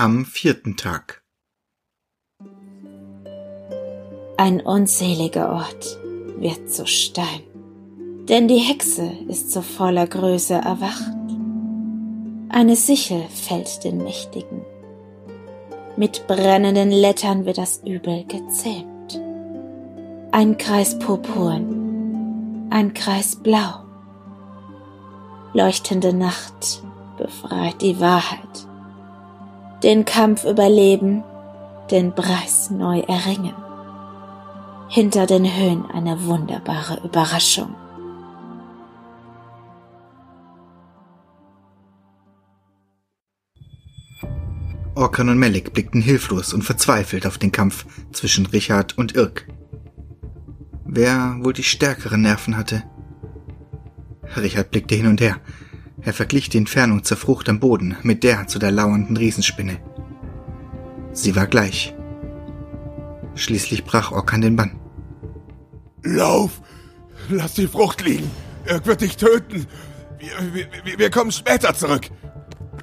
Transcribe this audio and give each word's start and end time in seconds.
Am 0.00 0.24
vierten 0.24 0.76
Tag. 0.76 1.24
Ein 4.36 4.60
unseliger 4.60 5.50
Ort 5.50 5.98
wird 6.38 6.70
zu 6.70 6.86
Stein, 6.86 7.42
denn 8.28 8.46
die 8.46 8.58
Hexe 8.58 9.10
ist 9.26 9.50
zu 9.50 9.60
voller 9.60 10.06
Größe 10.06 10.54
erwacht. 10.54 11.10
Eine 12.48 12.76
Sichel 12.76 13.24
fällt 13.24 13.82
den 13.82 13.98
Mächtigen. 14.04 14.64
Mit 15.96 16.28
brennenden 16.28 16.92
Lettern 16.92 17.44
wird 17.44 17.58
das 17.58 17.82
Übel 17.84 18.24
gezähmt. 18.26 19.20
Ein 20.30 20.58
Kreis 20.58 20.96
purpurn, 21.00 22.68
ein 22.70 22.94
Kreis 22.94 23.34
blau. 23.34 23.84
Leuchtende 25.54 26.12
Nacht 26.12 26.84
befreit 27.16 27.82
die 27.82 27.98
Wahrheit. 27.98 28.67
Den 29.82 30.04
Kampf 30.04 30.44
überleben, 30.44 31.22
den 31.90 32.14
Preis 32.14 32.70
neu 32.70 33.00
erringen 33.00 33.54
hinter 34.88 35.26
den 35.26 35.44
Höhen 35.44 35.84
eine 35.86 36.24
wunderbare 36.24 37.00
Überraschung. 37.04 37.74
Orkan 44.94 45.28
und 45.28 45.38
Melik 45.38 45.72
blickten 45.74 46.00
hilflos 46.00 46.52
und 46.52 46.62
verzweifelt 46.62 47.26
auf 47.26 47.38
den 47.38 47.52
Kampf 47.52 47.86
zwischen 48.12 48.46
Richard 48.46 48.98
und 48.98 49.14
Irk. 49.14 49.46
Wer 50.84 51.36
wohl 51.42 51.52
die 51.52 51.62
stärkeren 51.62 52.22
Nerven 52.22 52.56
hatte? 52.56 52.82
Richard 54.36 54.70
blickte 54.70 54.96
hin 54.96 55.06
und 55.06 55.20
her. 55.20 55.36
Er 56.02 56.12
verglich 56.12 56.48
die 56.48 56.58
Entfernung 56.58 57.04
zur 57.04 57.16
Frucht 57.16 57.48
am 57.48 57.60
Boden 57.60 57.96
mit 58.02 58.22
der 58.22 58.46
zu 58.46 58.58
der 58.58 58.70
lauernden 58.70 59.16
Riesenspinne. 59.16 59.78
Sie 61.12 61.34
war 61.34 61.46
gleich. 61.46 61.94
Schließlich 63.34 63.84
brach 63.84 64.12
Orkan 64.12 64.40
den 64.40 64.56
Bann. 64.56 64.78
Lauf! 66.02 66.60
Lass 67.28 67.54
die 67.54 67.66
Frucht 67.66 68.04
liegen! 68.04 68.30
Er 68.64 68.84
wird 68.86 69.00
dich 69.00 69.16
töten! 69.16 69.66
Wir, 70.18 70.66
wir, 70.84 70.98
wir 70.98 71.10
kommen 71.10 71.32
später 71.32 71.74
zurück! 71.74 72.08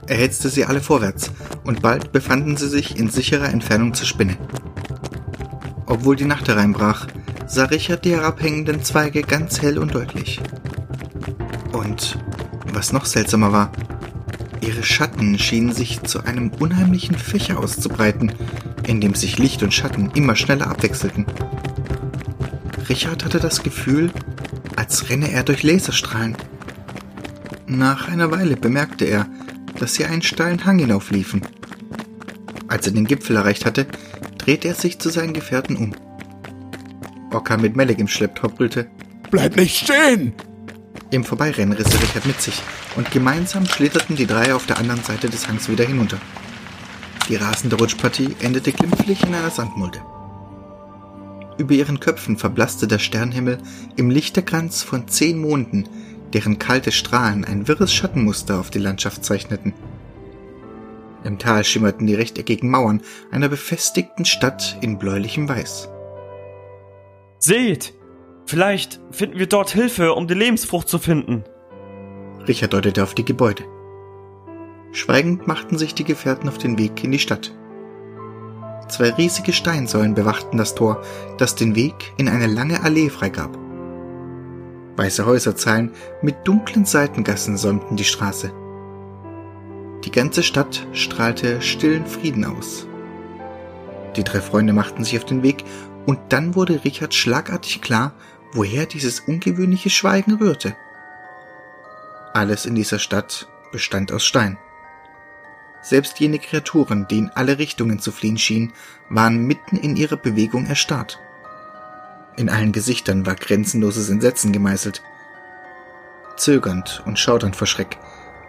Er 0.08 0.17
hetzte 0.17 0.49
sie 0.49 0.66
alle 0.66 0.81
vorwärts, 0.81 1.31
und 1.63 1.81
bald 1.81 2.11
befanden 2.11 2.58
sie 2.58 2.69
sich 2.69 2.99
in 2.99 3.09
sicherer 3.09 3.49
Entfernung 3.49 3.93
zur 3.93 4.05
Spinne. 4.05 4.38
Obwohl 5.88 6.16
die 6.16 6.25
Nacht 6.25 6.47
hereinbrach, 6.47 7.08
sah 7.47 7.66
Richard 7.66 8.05
die 8.05 8.11
herabhängenden 8.11 8.83
Zweige 8.83 9.21
ganz 9.21 9.61
hell 9.61 9.80
und 9.80 9.95
deutlich. 9.95 10.39
Und 11.73 12.17
was 12.75 12.91
noch 12.91 13.05
seltsamer 13.05 13.51
war, 13.51 13.71
ihre 14.61 14.83
Schatten 14.83 15.39
schienen 15.39 15.73
sich 15.73 16.03
zu 16.03 16.23
einem 16.25 16.49
unheimlichen 16.59 17.17
Fächer 17.17 17.59
auszubreiten, 17.59 18.33
in 18.85 19.01
dem 19.01 19.15
sich 19.15 19.37
Licht 19.37 19.63
und 19.63 19.73
Schatten 19.73 20.11
immer 20.13 20.35
schneller 20.35 20.67
abwechselten. 20.67 21.25
Richard 22.89 23.25
hatte 23.25 23.39
das 23.39 23.63
Gefühl, 23.63 24.11
als 24.75 25.09
renne 25.09 25.31
er 25.31 25.43
durch 25.43 25.63
Laserstrahlen. 25.63 26.35
Nach 27.67 28.09
einer 28.09 28.29
Weile 28.31 28.57
bemerkte 28.57 29.05
er, 29.05 29.27
dass 29.79 29.95
sie 29.95 30.05
einen 30.05 30.21
steilen 30.21 30.65
Hang 30.65 30.79
hinaufliefen. 30.79 31.41
Als 32.67 32.85
er 32.87 32.93
den 32.93 33.05
Gipfel 33.05 33.37
erreicht 33.37 33.65
hatte, 33.65 33.87
drehte 34.37 34.67
er 34.67 34.75
sich 34.75 34.99
zu 34.99 35.09
seinen 35.09 35.33
Gefährten 35.33 35.77
um. 35.77 35.95
Ocker 37.31 37.57
mit 37.57 37.75
Melek 37.75 37.99
im 37.99 38.07
Schlepptau 38.07 38.49
brüllte. 38.49 38.87
Bleib 39.31 39.55
nicht 39.55 39.77
stehen! 39.77 40.33
Im 41.11 41.23
Vorbeirennen 41.23 41.78
riss 41.78 41.94
er 41.94 42.02
Richard 42.02 42.25
mit 42.25 42.42
sich 42.42 42.61
und 42.95 43.11
gemeinsam 43.11 43.66
schlitterten 43.66 44.16
die 44.16 44.25
drei 44.25 44.53
auf 44.53 44.66
der 44.66 44.78
anderen 44.78 45.03
Seite 45.03 45.30
des 45.30 45.48
Hangs 45.48 45.70
wieder 45.70 45.86
hinunter. 45.86 46.17
Die 47.30 47.36
rasende 47.36 47.78
Rutschpartie 47.78 48.36
endete 48.39 48.72
glimpflich 48.72 49.23
in 49.23 49.33
einer 49.33 49.50
Sandmulde. 49.50 50.02
Über 51.58 51.73
ihren 51.73 52.00
Köpfen 52.00 52.38
verblasste 52.38 52.88
der 52.88 53.00
Sternhimmel 53.00 53.58
im 53.95 54.10
Lichterkranz 54.10 54.83
von 54.83 55.08
zehn 55.08 55.39
Monden, 55.39 55.88
deren 56.33 56.60
kalte 56.60 56.92
Strahlen 56.92 57.45
ein 57.45 57.67
wirres 57.67 57.94
Schattenmuster 57.94 58.60
auf 58.60 58.70
die 58.70 58.80
Landschaft 58.80 59.23
zeichneten. 59.23 59.73
Im 61.23 61.39
Tal 61.39 61.64
schimmerten 61.64 62.05
die 62.05 62.14
rechteckigen 62.14 62.70
Mauern 62.70 63.02
einer 63.32 63.49
befestigten 63.49 64.26
Stadt 64.26 64.77
in 64.82 64.99
bläulichem 64.99 65.49
Weiß. 65.49 65.89
Seht! 67.39 67.95
Vielleicht 68.45 69.00
finden 69.11 69.39
wir 69.39 69.48
dort 69.48 69.72
Hilfe, 69.72 70.14
um 70.14 70.28
die 70.28 70.33
Lebensfrucht 70.36 70.88
zu 70.88 71.00
finden. 71.00 71.44
Richard 72.48 72.73
deutete 72.73 73.02
auf 73.02 73.16
die 73.16 73.26
Gebäude. 73.26 73.64
Schweigend 74.92 75.48
machten 75.48 75.78
sich 75.78 75.95
die 75.95 76.04
Gefährten 76.04 76.48
auf 76.48 76.58
den 76.58 76.78
Weg 76.78 77.04
in 77.04 77.11
die 77.11 77.20
Stadt. 77.20 77.54
Zwei 78.88 79.10
riesige 79.10 79.52
Steinsäulen 79.52 80.14
bewachten 80.14 80.58
das 80.58 80.76
Tor, 80.76 81.02
das 81.38 81.56
den 81.56 81.76
Weg 81.76 82.14
in 82.17 82.30
eine 82.30 82.45
lange 82.45 82.83
Allee 82.83 83.10
freigab. 83.10 83.58
Weiße 84.95 85.26
Häuserzeilen 85.26 85.92
mit 86.22 86.36
dunklen 86.45 86.86
Seitengassen 86.86 87.58
säumten 87.58 87.98
die 87.98 88.04
Straße. 88.04 88.54
Die 90.06 90.12
ganze 90.12 90.44
Stadt 90.44 90.86
strahlte 90.94 91.62
stillen 91.62 92.06
Frieden 92.06 92.45
aus. 92.45 92.88
Die 94.16 94.23
drei 94.23 94.39
Freunde 94.39 94.72
machten 94.72 95.04
sich 95.04 95.17
auf 95.17 95.26
den 95.26 95.42
Weg, 95.42 95.66
und 96.06 96.20
dann 96.30 96.54
wurde 96.54 96.83
Richard 96.86 97.16
schlagartig 97.16 97.82
klar, 97.82 98.14
woher 98.54 98.86
dieses 98.86 99.22
ungewöhnliche 99.22 99.89
Schweigen 99.89 100.36
rührte. 100.36 100.76
Alles 102.33 102.66
in 102.66 102.76
dieser 102.76 103.00
Stadt 103.00 103.48
bestand 103.72 104.11
aus 104.11 104.26
Stein. 104.26 104.58
Selbst 105.82 106.20
jene 106.20 106.39
Kreaturen, 106.39 107.08
die 107.08 107.20
in 107.20 107.30
alle 107.30 107.60
Richtungen 107.60 108.00
zu 108.00 108.11
fliehen 108.11 108.38
schienen, 108.38 108.73
waren 109.10 109.45
mitten 109.45 109.78
in 109.78 109.95
ihrer 109.95 110.17
Bewegung 110.17 110.66
erstarrt. 110.66 111.20
In 112.38 112.50
allen 112.50 112.72
Gesichtern 112.72 113.26
war 113.26 113.36
grenzenloses 113.36 114.10
Entsetzen 114.10 114.52
gemeißelt. 114.52 115.02
Zögernd 116.38 117.04
und 117.06 117.20
schaudernd 117.20 117.56
vor 117.56 117.67
Schreck 117.67 117.98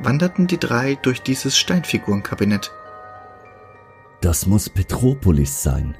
wanderten 0.00 0.46
die 0.46 0.58
drei 0.58 0.96
durch 0.96 1.22
dieses 1.22 1.56
Steinfigurenkabinett. 1.56 2.72
Das 4.20 4.46
muss 4.46 4.68
Petropolis 4.68 5.62
sein. 5.62 5.96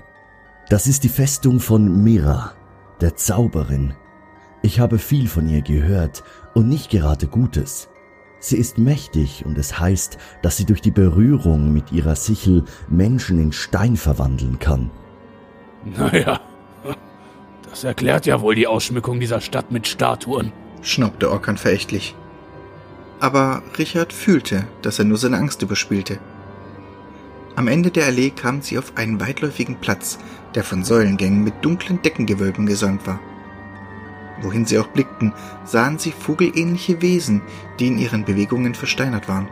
Das 0.69 0.89
ist 0.89 1.05
die 1.05 1.09
Festung 1.09 1.61
von 1.61 2.03
Mira, 2.03 2.56
der 3.01 3.17
Zauberin. 3.17 3.95
Ich 4.63 4.81
habe 4.81 4.99
viel 4.99 5.29
von 5.29 5.49
ihr 5.49 5.63
gehört 5.63 6.25
und 6.55 6.69
nicht 6.69 6.91
gerade 6.91 7.27
Gutes. 7.27 7.89
Sie 8.39 8.57
ist 8.57 8.79
mächtig 8.79 9.45
und 9.45 9.59
es 9.59 9.79
heißt, 9.79 10.19
dass 10.43 10.57
sie 10.57 10.67
durch 10.67 10.81
die 10.81 10.91
Berührung 10.91 11.73
mit 11.73 11.93
ihrer 11.93 12.17
Sichel 12.17 12.65
Menschen 12.89 13.41
in 13.41 13.53
Stein 13.53 13.97
verwandeln 13.97 14.59
kann. 14.59 14.91
Naja, 15.85 16.41
das 17.71 17.85
erklärt 17.85 18.27
ja 18.27 18.41
wohl 18.41 18.55
die 18.55 18.67
Ausschmückung 18.67 19.21
dieser 19.21 19.41
Stadt 19.41 19.71
mit 19.71 19.87
Statuen, 19.87 20.53
schnaubte 20.83 21.31
Orkan 21.31 21.59
verächtlich. 21.59 22.15
Aber 23.21 23.63
Richard 23.79 24.13
fühlte, 24.13 24.67
dass 24.83 24.99
er 24.99 25.05
nur 25.05 25.19
seine 25.19 25.39
Angst 25.39 25.63
überspielte. 25.63 26.19
Am 27.57 27.69
Ende 27.69 27.91
der 27.91 28.05
Allee 28.05 28.31
kamen 28.31 28.61
sie 28.61 28.79
auf 28.79 28.93
einen 28.97 29.19
weitläufigen 29.19 29.77
Platz, 29.77 30.19
der 30.55 30.63
von 30.63 30.85
Säulengängen 30.85 31.43
mit 31.43 31.65
dunklen 31.65 32.03
Deckengewölben 32.03 32.67
gesäumt 32.67 33.07
war. 33.07 33.19
Wohin 34.43 34.67
sie 34.67 34.79
auch 34.79 34.89
blickten, 34.89 35.33
sahen 35.65 35.99
sie 35.99 36.13
vogelähnliche 36.13 37.01
Wesen, 37.01 37.41
die 37.81 37.87
in 37.87 37.99
ihren 37.99 38.27
Bewegungen 38.27 38.75
versteinert 38.75 39.27
waren. 39.27 39.49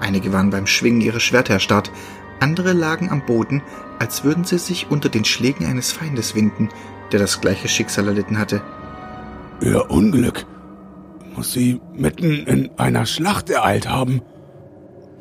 Einige 0.00 0.32
waren 0.32 0.50
beim 0.50 0.66
Schwingen 0.66 1.00
ihrer 1.00 1.20
Schwerter 1.20 1.54
erstarrt, 1.54 1.92
andere 2.40 2.72
lagen 2.72 3.08
am 3.08 3.24
Boden, 3.24 3.62
als 4.00 4.24
würden 4.24 4.42
sie 4.42 4.58
sich 4.58 4.90
unter 4.90 5.08
den 5.08 5.24
Schlägen 5.24 5.66
eines 5.66 5.92
Feindes 5.92 6.34
winden, 6.34 6.68
der 7.12 7.20
das 7.20 7.40
gleiche 7.40 7.68
Schicksal 7.68 8.08
erlitten 8.08 8.36
hatte. 8.36 8.60
Ihr 9.60 9.88
Unglück 9.88 10.44
muss 11.36 11.52
sie 11.52 11.80
mitten 11.94 12.46
in 12.46 12.70
einer 12.76 13.06
Schlacht 13.06 13.48
ereilt 13.50 13.88
haben. 13.88 14.22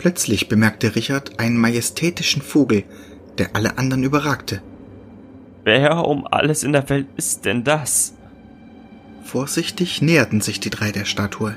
Plötzlich 0.03 0.49
bemerkte 0.49 0.97
Richard 0.97 1.39
einen 1.39 1.55
majestätischen 1.55 2.41
Vogel, 2.41 2.83
der 3.37 3.55
alle 3.55 3.77
anderen 3.77 4.03
überragte. 4.03 4.61
Wer 5.63 6.05
um 6.05 6.27
alles 6.27 6.65
in 6.65 6.73
der 6.73 6.89
Welt 6.89 7.07
ist 7.15 7.45
denn 7.45 7.63
das? 7.63 8.13
Vorsichtig 9.23 10.01
näherten 10.01 10.41
sich 10.41 10.59
die 10.59 10.69
drei 10.69 10.91
der 10.91 11.05
Statue. 11.05 11.55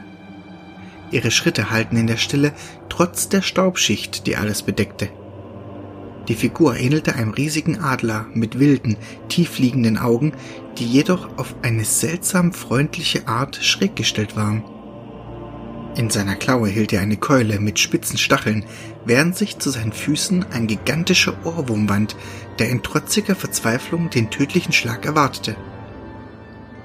Ihre 1.11 1.33
Schritte 1.33 1.71
hallten 1.71 1.99
in 1.99 2.07
der 2.07 2.19
Stille, 2.19 2.53
trotz 2.89 3.29
der 3.29 3.43
Staubschicht, 3.43 4.29
die 4.29 4.37
alles 4.37 4.63
bedeckte. 4.63 5.09
Die 6.29 6.37
Figur 6.37 6.77
ähnelte 6.77 7.17
einem 7.17 7.33
riesigen 7.33 7.81
Adler 7.81 8.27
mit 8.33 8.61
wilden, 8.61 8.97
tiefliegenden 9.29 9.99
Augen, 9.99 10.35
die 10.79 10.87
jedoch 10.87 11.37
auf 11.37 11.57
eine 11.63 11.85
seltsam 11.85 12.53
freundliche 12.53 13.27
Art 13.27 13.57
schräg 13.57 13.97
gestellt 13.97 14.37
waren. 14.37 14.63
In 15.97 16.11
seiner 16.11 16.35
Klaue 16.35 16.69
hielt 16.69 16.93
er 16.93 17.01
eine 17.01 17.17
Keule 17.17 17.59
mit 17.59 17.79
spitzen 17.79 18.19
Stacheln, 18.19 18.65
während 19.07 19.35
sich 19.35 19.59
zu 19.59 19.71
seinen 19.71 19.93
Füßen 19.93 20.45
ein 20.53 20.67
gigantischer 20.67 21.35
Ohrwurm 21.45 21.89
wand, 21.89 22.17
der 22.59 22.69
in 22.69 22.83
trotziger 22.83 23.35
Verzweiflung 23.35 24.11
den 24.11 24.29
tödlichen 24.29 24.73
Schlag 24.73 25.07
erwartete. 25.07 25.57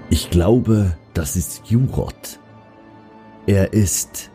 Ich 0.10 0.30
glaube, 0.30 0.96
das 1.14 1.36
ist 1.36 1.64
Jurot. 1.66 2.40
Er 3.48 3.74
ist, 3.74 4.32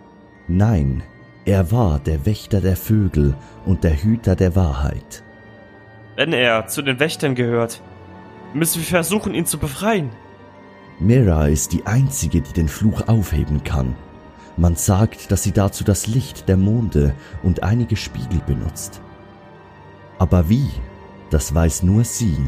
nein, 0.46 1.02
Er 1.46 1.70
war 1.70 2.00
der 2.00 2.26
Wächter 2.26 2.60
der 2.60 2.76
Vögel 2.76 3.36
und 3.64 3.84
der 3.84 4.02
Hüter 4.02 4.34
der 4.34 4.56
Wahrheit. 4.56 5.22
Wenn 6.16 6.32
er 6.32 6.66
zu 6.66 6.82
den 6.82 6.98
Wächtern 6.98 7.36
gehört, 7.36 7.82
müssen 8.52 8.80
wir 8.80 8.88
versuchen, 8.88 9.32
ihn 9.32 9.46
zu 9.46 9.56
befreien. 9.56 10.10
Mira 10.98 11.46
ist 11.46 11.72
die 11.72 11.86
einzige, 11.86 12.40
die 12.40 12.52
den 12.52 12.66
Fluch 12.66 13.06
aufheben 13.06 13.62
kann. 13.62 13.94
Man 14.56 14.74
sagt, 14.76 15.30
dass 15.30 15.42
sie 15.42 15.52
dazu 15.52 15.84
das 15.84 16.06
Licht 16.06 16.48
der 16.48 16.56
Monde 16.56 17.14
und 17.42 17.62
einige 17.62 17.96
Spiegel 17.96 18.40
benutzt. 18.46 19.00
Aber 20.18 20.48
wie, 20.48 20.70
das 21.30 21.54
weiß 21.54 21.82
nur 21.82 22.04
sie. 22.04 22.38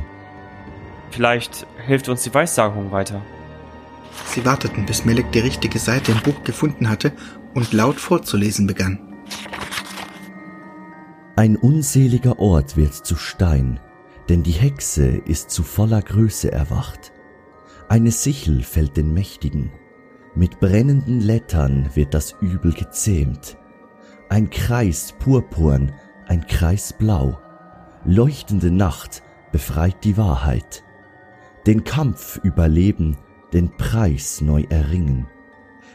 Vielleicht 1.11 1.67
hilft 1.87 2.09
uns 2.09 2.23
die 2.23 2.33
Weissagung 2.33 2.93
weiter. 2.93 3.23
Sie 4.27 4.45
warteten, 4.45 4.87
bis 4.87 5.05
Melek 5.05 5.31
die 5.33 5.41
richtige 5.41 5.79
Seite 5.79 6.13
im 6.13 6.21
Buch 6.21 6.43
gefunden 6.45 6.89
hatte 6.89 7.13
und 7.55 7.73
laut 7.73 8.01
vorzulesen 8.01 8.67
begann. 8.67 8.99
Ein 11.37 11.57
unseliger 11.57 12.39
Ort 12.39 12.77
wird 12.77 12.95
zu 12.95 13.17
Stein, 13.17 13.81
denn 14.29 14.43
die 14.43 14.53
Hexe 14.53 15.07
ist 15.07 15.51
zu 15.51 15.63
voller 15.63 16.03
Größe 16.03 16.51
erwacht. 16.51 17.13
Eine 17.89 18.11
Sichel 18.11 18.63
fällt 18.63 18.97
den 18.97 19.15
Mächtigen. 19.15 19.71
Mit 20.39 20.61
brennenden 20.61 21.21
Lettern 21.21 21.91
wird 21.95 22.15
das 22.15 22.37
Übel 22.41 22.73
gezähmt. 22.73 23.57
Ein 24.29 24.51
Kreis 24.51 25.13
purpurn, 25.19 25.91
ein 26.29 26.47
Kreis 26.47 26.93
blau. 26.97 27.41
Leuchtende 28.05 28.71
Nacht 28.71 29.25
befreit 29.51 30.05
die 30.05 30.17
Wahrheit. 30.17 30.85
Den 31.67 31.83
Kampf 31.83 32.39
überleben, 32.45 33.17
den 33.53 33.77
Preis 33.79 34.41
neu 34.41 34.63
erringen. 34.69 35.27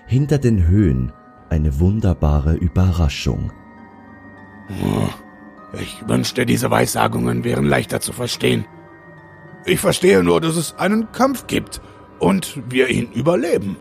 Hinter 0.07 0.39
den 0.39 0.67
Höhen 0.67 1.13
eine 1.49 1.79
wunderbare 1.79 2.55
Überraschung. 2.55 3.53
Ich 5.79 6.05
wünschte, 6.05 6.45
diese 6.45 6.69
Weissagungen 6.69 7.45
wären 7.45 7.63
leichter 7.63 8.01
zu 8.01 8.11
verstehen. 8.11 8.65
Ich 9.63 9.79
verstehe 9.79 10.21
nur, 10.21 10.41
dass 10.41 10.57
es 10.57 10.77
einen 10.77 11.13
Kampf 11.13 11.47
gibt 11.47 11.79
und 12.19 12.61
wir 12.69 12.89
ihn 12.89 13.09
überleben. 13.13 13.77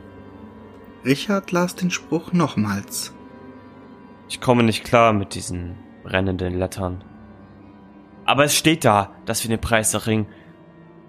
Richard 1.04 1.50
las 1.50 1.74
den 1.74 1.90
Spruch 1.90 2.32
nochmals. 2.32 3.12
Ich 4.28 4.40
komme 4.40 4.62
nicht 4.62 4.84
klar 4.84 5.12
mit 5.12 5.34
diesen 5.34 5.76
brennenden 6.04 6.56
Lettern. 6.56 7.02
Aber 8.24 8.44
es 8.44 8.56
steht 8.56 8.84
da, 8.84 9.10
dass 9.24 9.42
wir 9.42 9.48
den 9.48 9.60
Preis 9.60 9.94
erringen. 9.94 10.26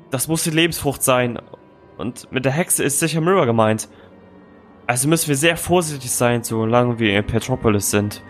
Das 0.10 0.28
muss 0.28 0.44
die 0.44 0.50
Lebensfrucht 0.50 1.04
sein. 1.04 1.40
Und 1.98 2.32
mit 2.32 2.44
der 2.44 2.52
Hexe 2.52 2.84
ist 2.84 3.00
sicher 3.00 3.22
Mirror 3.22 3.46
gemeint. 3.46 3.88
Also 4.88 5.08
müssen 5.08 5.28
wir 5.30 5.36
sehr 5.36 5.58
vorsichtig 5.58 6.12
sein, 6.12 6.44
solange 6.44 6.98
wir 6.98 7.16
in 7.16 7.26
Petropolis 7.26 7.92
sind. 7.92 8.24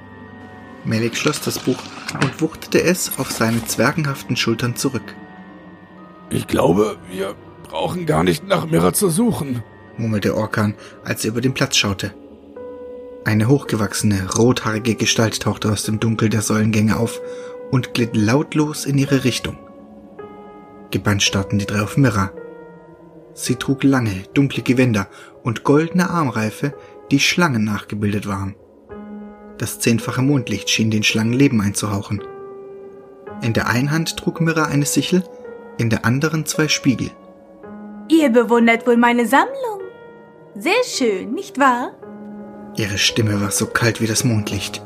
Melik 0.83 1.15
schloss 1.15 1.39
das 1.39 1.59
Buch 1.59 1.81
und 2.21 2.41
wuchtete 2.41 2.81
es 2.83 3.17
auf 3.17 3.31
seine 3.31 3.63
zwergenhaften 3.65 4.35
Schultern 4.35 4.75
zurück. 4.75 5.15
Ich 6.29 6.45
glaube, 6.45 6.97
wir 7.09 7.35
brauchen 7.63 8.05
gar 8.05 8.25
nicht 8.25 8.45
nach 8.45 8.65
Mirror 8.65 8.93
zu 8.93 9.09
suchen, 9.09 9.63
murmelte 9.97 10.35
Orkan, 10.35 10.75
als 11.03 11.23
er 11.23 11.31
über 11.31 11.41
den 11.41 11.53
Platz 11.53 11.77
schaute. 11.77 12.13
Eine 13.25 13.47
hochgewachsene, 13.47 14.29
rothaarige 14.37 14.95
Gestalt 14.95 15.41
tauchte 15.41 15.71
aus 15.71 15.83
dem 15.83 15.99
Dunkel 15.99 16.29
der 16.29 16.41
Säulengänge 16.41 16.97
auf 16.97 17.21
und 17.71 17.93
glitt 17.93 18.15
lautlos 18.15 18.85
in 18.85 18.97
ihre 18.97 19.23
Richtung. 19.23 19.57
Gebannt 20.91 21.23
starrten 21.23 21.57
die 21.57 21.65
drei 21.65 21.81
auf 21.81 21.97
Mirra. 21.97 22.31
Sie 23.33 23.55
trug 23.55 23.83
lange, 23.83 24.23
dunkle 24.33 24.61
Gewänder 24.61 25.07
und 25.41 25.63
goldene 25.63 26.09
Armreife, 26.09 26.73
die 27.11 27.19
Schlangen 27.19 27.63
nachgebildet 27.63 28.27
waren. 28.27 28.55
Das 29.57 29.79
zehnfache 29.79 30.21
Mondlicht 30.21 30.69
schien 30.69 30.91
den 30.91 31.03
Schlangen 31.03 31.33
Leben 31.33 31.61
einzuhauchen. 31.61 32.21
In 33.41 33.53
der 33.53 33.67
einen 33.67 33.91
Hand 33.91 34.17
trug 34.17 34.41
Mirra 34.41 34.65
eine 34.65 34.85
Sichel, 34.85 35.23
in 35.77 35.89
der 35.89 36.05
anderen 36.05 36.45
zwei 36.45 36.67
Spiegel. 36.67 37.09
Ihr 38.09 38.29
bewundert 38.29 38.85
wohl 38.85 38.97
meine 38.97 39.25
Sammlung. 39.25 39.72
Sehr 40.55 40.83
schön, 40.85 41.33
nicht 41.33 41.59
wahr? 41.59 41.91
Ihre 42.75 42.99
Stimme 42.99 43.41
war 43.41 43.49
so 43.49 43.65
kalt 43.65 44.01
wie 44.01 44.07
das 44.07 44.23
Mondlicht. 44.23 44.83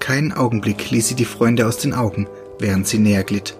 Keinen 0.00 0.32
Augenblick 0.32 0.90
ließ 0.90 1.06
sie 1.08 1.14
die 1.14 1.24
Freunde 1.24 1.66
aus 1.66 1.78
den 1.78 1.94
Augen, 1.94 2.28
während 2.58 2.88
sie 2.88 2.98
näher 2.98 3.22
glitt. 3.22 3.56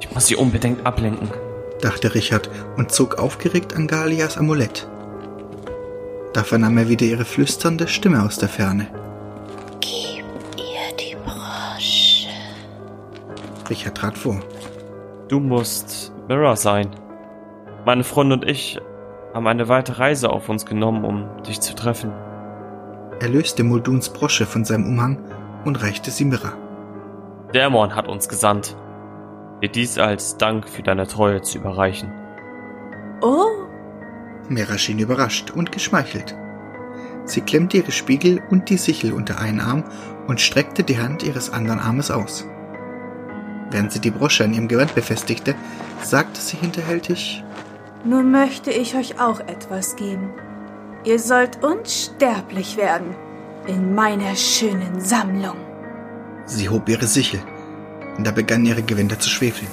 Ich 0.00 0.10
muss 0.10 0.26
sie 0.26 0.36
unbedingt 0.36 0.86
ablenken, 0.86 1.30
dachte 1.82 2.14
Richard 2.14 2.48
und 2.76 2.92
zog 2.92 3.18
aufgeregt 3.18 3.76
an 3.76 3.86
Galias 3.86 4.38
Amulett. 4.38 4.88
Da 6.32 6.44
vernahm 6.44 6.78
er 6.78 6.88
wieder 6.88 7.04
ihre 7.04 7.24
flüsternde 7.26 7.86
Stimme 7.86 8.22
aus 8.24 8.38
der 8.38 8.48
Ferne. 8.48 8.86
Gib 9.80 10.24
ihr 10.56 10.96
die 10.98 11.16
Brosche. 11.24 12.28
Richard 13.68 13.96
trat 13.96 14.16
vor. 14.16 14.40
Du 15.28 15.40
musst 15.40 16.12
Mirror 16.28 16.56
sein. 16.56 16.88
Meine 17.84 18.04
Freunde 18.04 18.36
und 18.36 18.48
ich 18.48 18.78
haben 19.34 19.46
eine 19.46 19.68
weite 19.68 19.98
Reise 19.98 20.30
auf 20.30 20.48
uns 20.48 20.66
genommen, 20.66 21.04
um 21.04 21.42
dich 21.44 21.60
zu 21.60 21.74
treffen. 21.74 22.12
Er 23.20 23.28
löste 23.28 23.64
Mulduns 23.64 24.10
Brosche 24.10 24.46
von 24.46 24.64
seinem 24.64 24.86
Umhang 24.86 25.18
und 25.64 25.82
reichte 25.82 26.10
sie 26.10 26.24
Mirra. 26.24 26.52
Dämon 27.54 27.94
hat 27.94 28.08
uns 28.08 28.28
gesandt, 28.28 28.76
dir 29.62 29.68
dies 29.68 29.98
als 29.98 30.36
Dank 30.36 30.68
für 30.68 30.82
deine 30.82 31.06
Treue 31.06 31.42
zu 31.42 31.58
überreichen. 31.58 32.12
Oh. 33.20 33.66
Mira 34.48 34.78
schien 34.78 34.98
überrascht 34.98 35.50
und 35.50 35.70
geschmeichelt. 35.70 36.34
Sie 37.24 37.42
klemmte 37.42 37.76
ihre 37.76 37.92
Spiegel 37.92 38.42
und 38.50 38.70
die 38.70 38.78
Sichel 38.78 39.12
unter 39.12 39.38
einen 39.38 39.60
Arm 39.60 39.84
und 40.26 40.40
streckte 40.40 40.82
die 40.82 40.98
Hand 40.98 41.22
ihres 41.22 41.52
anderen 41.52 41.78
Armes 41.78 42.10
aus. 42.10 42.46
Während 43.70 43.92
sie 43.92 44.00
die 44.00 44.10
Brosche 44.10 44.42
an 44.44 44.52
ihrem 44.52 44.66
Gewand 44.66 44.94
befestigte, 44.94 45.54
sagte 46.02 46.40
sie 46.40 46.56
hinterhältig 46.56 47.44
Nun 48.04 48.30
möchte 48.30 48.70
ich 48.70 48.94
euch 48.94 49.20
auch 49.20 49.40
etwas 49.40 49.94
geben. 49.96 50.30
Ihr 51.04 51.18
sollt 51.18 51.62
unsterblich 51.62 52.76
werden 52.78 53.14
in 53.66 53.94
meiner 53.94 54.34
schönen 54.36 55.00
Sammlung. 55.00 55.56
Sie 56.46 56.68
hob 56.68 56.88
ihre 56.88 57.06
Sichel. 57.06 57.40
Da 58.18 58.30
begannen 58.30 58.64
ihre 58.64 58.82
Gewänder 58.82 59.18
zu 59.18 59.28
schwefeln. 59.28 59.70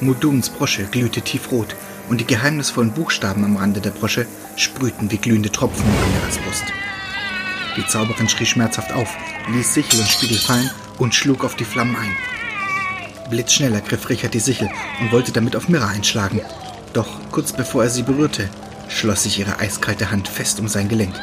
Muduns 0.00 0.48
Brosche 0.48 0.84
glühte 0.84 1.22
tiefrot 1.22 1.74
und 2.08 2.20
die 2.20 2.26
geheimnisvollen 2.26 2.92
Buchstaben 2.92 3.44
am 3.44 3.56
Rande 3.56 3.80
der 3.80 3.90
Brosche 3.90 4.26
sprühten 4.56 5.10
wie 5.10 5.18
glühende 5.18 5.50
Tropfen 5.50 5.84
über 5.84 6.06
Miras 6.06 6.38
Brust. 6.38 6.64
Die 7.76 7.86
Zauberin 7.86 8.28
schrie 8.28 8.46
schmerzhaft 8.46 8.92
auf, 8.92 9.16
ließ 9.52 9.74
Sichel 9.74 10.00
und 10.00 10.08
Spiegel 10.08 10.38
fallen 10.38 10.70
und 10.98 11.14
schlug 11.14 11.44
auf 11.44 11.56
die 11.56 11.64
Flammen 11.64 11.96
ein. 11.96 13.30
Blitzschnell 13.30 13.74
ergriff 13.74 14.08
Richard 14.08 14.34
die 14.34 14.40
Sichel 14.40 14.70
und 15.00 15.10
wollte 15.10 15.32
damit 15.32 15.56
auf 15.56 15.68
Mira 15.68 15.88
einschlagen. 15.88 16.40
Doch 16.94 17.08
kurz 17.32 17.52
bevor 17.52 17.82
er 17.82 17.90
sie 17.90 18.04
berührte, 18.04 18.48
schloss 18.88 19.24
sich 19.24 19.40
ihre 19.40 19.58
eiskalte 19.58 20.12
Hand 20.12 20.28
fest 20.28 20.60
um 20.60 20.68
sein 20.68 20.88
Gelenk. 20.88 21.14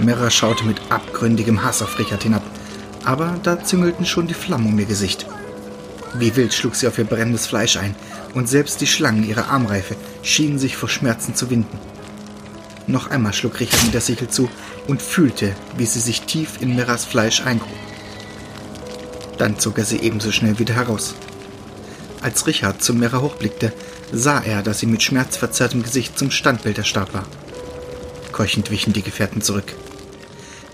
Mira 0.00 0.30
schaute 0.30 0.64
mit 0.64 0.80
abgründigem 0.90 1.62
Hass 1.62 1.82
auf 1.82 1.98
Richard 1.98 2.22
hinab, 2.22 2.42
aber 3.04 3.38
da 3.42 3.62
züngelten 3.62 4.06
schon 4.06 4.26
die 4.26 4.34
Flammen 4.34 4.68
um 4.68 4.78
ihr 4.78 4.86
Gesicht. 4.86 5.26
Wie 6.14 6.34
wild 6.34 6.54
schlug 6.54 6.76
sie 6.76 6.88
auf 6.88 6.96
ihr 6.96 7.04
brennendes 7.04 7.46
Fleisch 7.46 7.76
ein, 7.76 7.94
und 8.34 8.48
selbst 8.48 8.80
die 8.80 8.86
Schlangen 8.86 9.28
ihrer 9.28 9.50
Armreife 9.50 9.96
schienen 10.22 10.58
sich 10.58 10.76
vor 10.76 10.88
Schmerzen 10.88 11.34
zu 11.34 11.50
winden. 11.50 11.78
Noch 12.86 13.10
einmal 13.10 13.34
schlug 13.34 13.60
Richard 13.60 13.84
mit 13.84 13.92
der 13.92 14.00
Sichel 14.00 14.28
zu 14.28 14.48
und 14.86 15.02
fühlte, 15.02 15.54
wie 15.76 15.84
sie 15.84 16.00
sich 16.00 16.22
tief 16.22 16.62
in 16.62 16.74
Miras 16.74 17.04
Fleisch 17.04 17.42
eingrub. 17.42 17.76
Dann 19.36 19.58
zog 19.58 19.76
er 19.76 19.84
sie 19.84 19.98
ebenso 19.98 20.32
schnell 20.32 20.58
wieder 20.58 20.74
heraus. 20.74 21.14
Als 22.20 22.46
Richard 22.46 22.82
zu 22.82 22.94
Mira 22.94 23.20
hochblickte, 23.20 23.72
sah 24.12 24.40
er, 24.40 24.62
dass 24.62 24.80
sie 24.80 24.86
mit 24.86 25.02
schmerzverzerrtem 25.02 25.82
Gesicht 25.82 26.18
zum 26.18 26.30
Standbild 26.30 26.78
erstarrt 26.78 27.14
war. 27.14 27.24
Keuchend 28.32 28.70
wichen 28.70 28.92
die 28.92 29.02
Gefährten 29.02 29.40
zurück. 29.40 29.74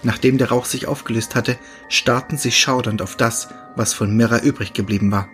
Nachdem 0.03 0.39
der 0.39 0.51
Rauch 0.51 0.65
sich 0.65 0.87
aufgelöst 0.87 1.35
hatte, 1.35 1.57
starrten 1.89 2.39
sie 2.39 2.53
schaudernd 2.53 3.03
auf 3.03 3.17
das, 3.17 3.49
was 3.77 3.93
von 3.93 4.17
Mira 4.17 4.39
übrig 4.41 4.73
geblieben 4.73 5.11
war. 5.11 5.29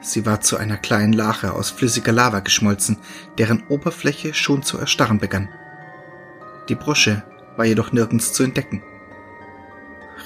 Sie 0.00 0.26
war 0.26 0.40
zu 0.40 0.56
einer 0.56 0.76
kleinen 0.76 1.12
Lache 1.12 1.52
aus 1.52 1.70
flüssiger 1.70 2.12
Lava 2.12 2.40
geschmolzen, 2.40 2.98
deren 3.38 3.64
Oberfläche 3.68 4.34
schon 4.34 4.62
zu 4.62 4.78
erstarren 4.78 5.18
begann. 5.18 5.48
Die 6.68 6.74
Brosche 6.74 7.22
war 7.56 7.64
jedoch 7.64 7.92
nirgends 7.92 8.32
zu 8.32 8.42
entdecken. 8.42 8.82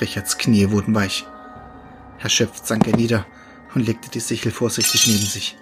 Richards 0.01 0.39
Knie 0.39 0.71
wurden 0.71 0.95
weich. 0.95 1.27
Erschöpft 2.19 2.67
sank 2.67 2.87
er 2.87 2.97
nieder 2.97 3.27
und 3.77 3.87
legte 3.87 4.11
die 4.11 4.21
Sichel 4.21 4.51
vorsichtig 4.51 5.07
neben 5.07 5.27
sich. 5.27 5.57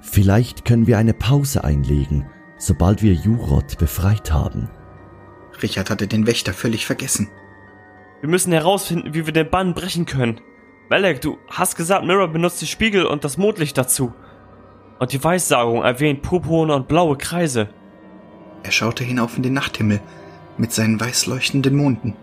Vielleicht 0.00 0.64
können 0.64 0.86
wir 0.86 0.98
eine 0.98 1.14
Pause 1.14 1.64
einlegen, 1.64 2.26
sobald 2.58 3.02
wir 3.02 3.14
Jurot 3.14 3.78
befreit 3.78 4.32
haben. 4.32 4.68
Richard 5.62 5.90
hatte 5.90 6.08
den 6.08 6.26
Wächter 6.26 6.52
völlig 6.52 6.86
vergessen. 6.86 7.28
Wir 8.20 8.28
müssen 8.28 8.52
herausfinden, 8.52 9.14
wie 9.14 9.26
wir 9.26 9.32
den 9.32 9.48
Bann 9.48 9.74
brechen 9.74 10.06
können. 10.06 10.40
Malek, 10.90 11.20
du 11.20 11.38
hast 11.48 11.76
gesagt, 11.76 12.04
Mirror 12.04 12.28
benutzt 12.28 12.60
die 12.60 12.66
Spiegel 12.66 13.06
und 13.06 13.22
das 13.24 13.38
Mondlicht 13.38 13.78
dazu. 13.78 14.12
Und 14.98 15.12
die 15.12 15.22
Weissagung 15.22 15.82
erwähnt 15.82 16.22
purpurne 16.22 16.74
und 16.74 16.88
blaue 16.88 17.16
Kreise. 17.16 17.68
Er 18.64 18.72
schaute 18.72 19.04
hinauf 19.04 19.36
in 19.36 19.44
den 19.44 19.54
Nachthimmel. 19.54 20.00
mit 20.56 20.72
seinen 20.72 21.00
weiß 21.00 21.26
leuchtenden 21.26 21.76
Monden. 21.76 22.16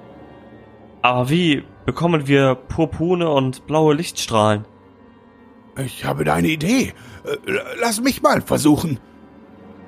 Aber 1.02 1.30
wie 1.30 1.64
bekommen 1.86 2.28
wir 2.28 2.56
purpurne 2.56 3.30
und 3.30 3.68
blaue 3.68 3.94
Lichtstrahlen? 3.94 4.66
Ich 5.78 6.06
habe 6.06 6.24
da 6.24 6.34
eine 6.34 6.48
Idee. 6.48 6.94
Äh, 7.24 7.38
Lass 7.80 8.02
mich 8.02 8.22
mal 8.22 8.42
versuchen. 8.42 9.00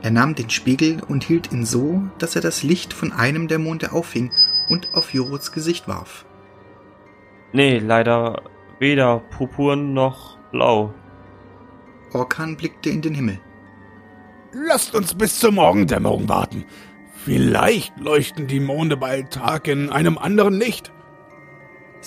Er 0.01 0.11
nahm 0.11 0.35
den 0.35 0.49
Spiegel 0.49 1.01
und 1.07 1.23
hielt 1.23 1.51
ihn 1.51 1.65
so, 1.65 2.03
dass 2.19 2.35
er 2.35 2.41
das 2.41 2.63
Licht 2.63 2.93
von 2.93 3.11
einem 3.11 3.47
der 3.47 3.59
Monde 3.59 3.91
auffing 3.91 4.31
und 4.69 4.93
auf 4.93 5.13
Jorots 5.13 5.51
Gesicht 5.51 5.87
warf. 5.87 6.25
Nee, 7.53 7.79
leider 7.79 8.43
weder 8.79 9.19
purpurn 9.19 9.93
noch 9.93 10.37
blau. 10.51 10.93
Orkan 12.13 12.57
blickte 12.57 12.89
in 12.89 13.01
den 13.01 13.15
Himmel. 13.15 13.39
Lasst 14.53 14.95
uns 14.95 15.13
bis 15.13 15.39
zur 15.39 15.51
Morgendämmerung 15.51 16.29
warten. 16.29 16.65
Vielleicht 17.25 17.99
leuchten 17.99 18.47
die 18.47 18.59
Monde 18.59 18.97
bald 18.97 19.31
Tag 19.31 19.67
in 19.67 19.89
einem 19.89 20.17
anderen 20.17 20.53
Licht. 20.53 20.91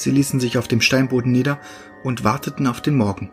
Sie 0.00 0.11
ließen 0.11 0.40
sich 0.40 0.57
auf 0.57 0.66
dem 0.66 0.80
Steinboden 0.80 1.30
nieder 1.30 1.61
und 2.02 2.25
warteten 2.25 2.66
auf 2.66 2.80
den 2.80 2.97
Morgen. 2.97 3.30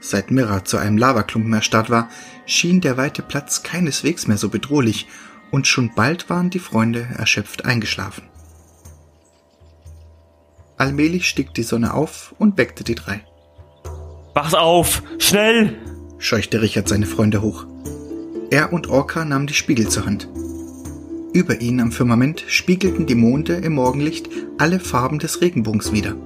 Seit 0.00 0.30
Mira 0.30 0.64
zu 0.64 0.76
einem 0.76 0.98
Lavaklumpen 0.98 1.52
erstarrt 1.52 1.88
war, 1.88 2.08
schien 2.44 2.80
der 2.80 2.96
weite 2.96 3.22
Platz 3.22 3.62
keineswegs 3.62 4.26
mehr 4.26 4.38
so 4.38 4.48
bedrohlich, 4.48 5.06
und 5.50 5.66
schon 5.66 5.94
bald 5.94 6.30
waren 6.30 6.50
die 6.50 6.60
Freunde 6.60 7.08
erschöpft 7.16 7.64
eingeschlafen. 7.64 8.24
Allmählich 10.76 11.28
stieg 11.28 11.54
die 11.54 11.62
Sonne 11.62 11.92
auf 11.92 12.34
und 12.38 12.56
weckte 12.56 12.84
die 12.84 12.94
drei. 12.94 13.24
Wach 14.34 14.52
auf! 14.54 15.02
Schnell! 15.18 15.78
scheuchte 16.18 16.62
Richard 16.62 16.88
seine 16.88 17.06
Freunde 17.06 17.42
hoch. 17.42 17.66
Er 18.50 18.72
und 18.72 18.88
Orca 18.88 19.24
nahmen 19.24 19.46
die 19.46 19.54
Spiegel 19.54 19.88
zur 19.88 20.06
Hand. 20.06 20.28
Über 21.32 21.60
ihnen 21.60 21.80
am 21.80 21.92
Firmament 21.92 22.44
spiegelten 22.48 23.06
die 23.06 23.14
Monde 23.14 23.54
im 23.54 23.74
Morgenlicht 23.74 24.28
alle 24.58 24.80
Farben 24.80 25.20
des 25.20 25.40
Regenbogens 25.40 25.92
wider. 25.92 26.16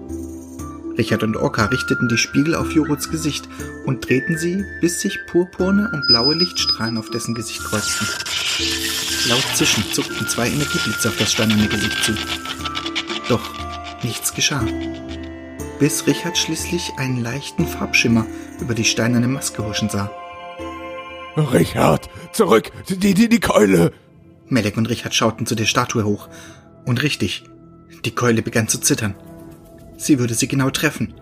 Richard 0.96 1.22
und 1.22 1.36
Orca 1.36 1.66
richteten 1.66 2.08
die 2.08 2.16
Spiegel 2.16 2.54
auf 2.54 2.72
Jorots 2.72 3.10
Gesicht 3.10 3.46
und 3.84 4.08
drehten 4.08 4.38
sie, 4.38 4.64
bis 4.80 5.00
sich 5.00 5.18
purpurne 5.26 5.90
und 5.92 6.06
blaue 6.06 6.34
Lichtstrahlen 6.34 6.96
auf 6.96 7.10
dessen 7.10 7.34
Gesicht 7.34 7.62
kreuzten. 7.64 8.06
Laut 9.28 9.44
zischend 9.54 9.92
zuckten 9.94 10.26
zwei 10.26 10.48
Energieblitze 10.48 11.08
auf 11.08 11.16
das 11.18 11.32
steinerne 11.32 11.68
Gesicht 11.68 12.02
zu. 12.02 12.12
Doch 13.28 13.42
nichts 14.02 14.32
geschah. 14.32 14.64
Bis 15.80 16.06
Richard 16.06 16.38
schließlich 16.38 16.92
einen 16.96 17.22
leichten 17.22 17.66
Farbschimmer 17.66 18.24
über 18.60 18.74
die 18.74 18.84
steinerne 18.84 19.28
Maske 19.28 19.66
huschen 19.66 19.90
sah. 19.90 20.10
Richard, 21.36 22.08
zurück! 22.32 22.70
Die, 22.88 23.12
die, 23.12 23.28
die 23.28 23.40
Keule! 23.40 23.92
Melek 24.48 24.76
und 24.76 24.88
Richard 24.88 25.14
schauten 25.14 25.46
zu 25.46 25.54
der 25.54 25.66
Statue 25.66 26.04
hoch. 26.04 26.28
Und 26.84 27.02
richtig, 27.02 27.44
die 28.04 28.14
Keule 28.14 28.42
begann 28.42 28.68
zu 28.68 28.78
zittern. 28.78 29.14
Sie 29.96 30.18
würde 30.18 30.34
sie 30.34 30.48
genau 30.48 30.70
treffen. 30.70 31.14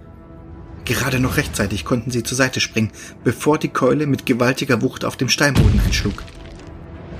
Gerade 0.84 1.20
noch 1.20 1.36
rechtzeitig 1.36 1.84
konnten 1.84 2.10
sie 2.10 2.24
zur 2.24 2.36
Seite 2.36 2.60
springen, 2.60 2.90
bevor 3.22 3.58
die 3.58 3.68
Keule 3.68 4.06
mit 4.06 4.26
gewaltiger 4.26 4.82
Wucht 4.82 5.04
auf 5.04 5.16
dem 5.16 5.28
Steinboden 5.28 5.80
einschlug. 5.80 6.24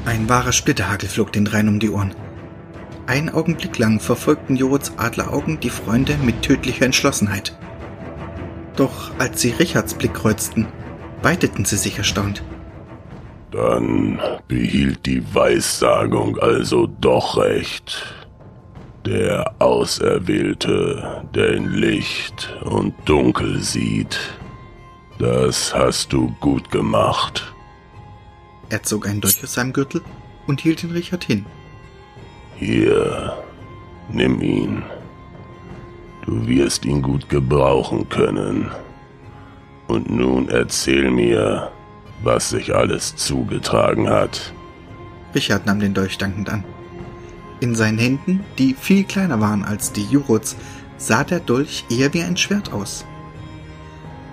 Ein 0.04 0.28
wahrer 0.28 0.52
Splitterhagel 0.52 1.09
flog 1.09 1.32
den 1.32 1.44
dreien 1.44 1.68
um 1.68 1.78
die 1.78 1.90
Ohren. 1.90 2.14
Einen 3.06 3.30
Augenblick 3.30 3.78
lang 3.78 4.00
verfolgten 4.00 4.56
Jorots 4.56 4.92
Adleraugen 4.97 5.61
die 5.61 5.71
Freunde 5.71 6.16
mit 6.25 6.42
tödlicher 6.42 6.87
Entschlossenheit. 6.87 7.56
Doch 8.76 9.12
als 9.18 9.40
sie 9.40 9.50
Richards 9.50 9.94
Blick 9.94 10.14
kreuzten, 10.14 10.66
weiteten 11.23 11.64
sie 11.64 11.76
sich 11.76 11.99
erstaunt. 11.99 12.42
Dann 13.52 14.18
behielt 14.49 15.04
die 15.04 15.23
Weissagung 15.35 16.38
also 16.38 16.87
doch 16.87 17.37
recht. 17.37 18.14
Der 19.04 19.54
Auserwählte, 19.59 21.23
der 21.35 21.52
in 21.52 21.71
Licht 21.71 22.56
und 22.64 22.94
Dunkel 23.04 23.61
sieht. 23.61 24.18
Das 25.18 25.75
hast 25.75 26.14
du 26.14 26.35
gut 26.40 26.71
gemacht. 26.71 27.52
Er 28.71 28.82
zog 28.82 29.06
einen 29.06 29.21
Dolch 29.21 29.42
aus 29.42 29.52
seinem 29.52 29.75
Gürtel 29.75 30.00
und 30.47 30.62
hielt 30.62 30.82
ihn 30.82 30.92
Richard 30.92 31.25
hin. 31.25 31.44
Hier, 32.56 33.37
nimm 34.11 34.40
ihn. 34.40 34.82
Du 36.25 36.47
wirst 36.47 36.87
ihn 36.87 37.02
gut 37.02 37.28
gebrauchen 37.28 38.09
können. 38.09 38.71
Und 39.88 40.11
nun 40.11 40.49
erzähl 40.49 41.11
mir, 41.11 41.71
was 42.23 42.50
sich 42.50 42.75
alles 42.75 43.17
zugetragen 43.17 44.09
hat. 44.09 44.52
Richard 45.35 45.67
nahm 45.67 45.81
den 45.81 45.95
Dolch 45.95 46.19
dankend 46.19 46.50
an. 46.50 46.64
In 47.61 47.75
seinen 47.75 47.99
Händen, 47.99 48.41
die 48.59 48.75
viel 48.75 49.05
kleiner 49.05 49.41
waren 49.41 49.64
als 49.64 49.93
die 49.93 50.05
Jurots, 50.05 50.57
sah 50.97 51.25
der 51.25 51.41
Dolch 51.41 51.85
eher 51.91 52.12
wie 52.12 52.23
ein 52.23 52.37
Schwert 52.37 52.73
aus. 52.73 53.05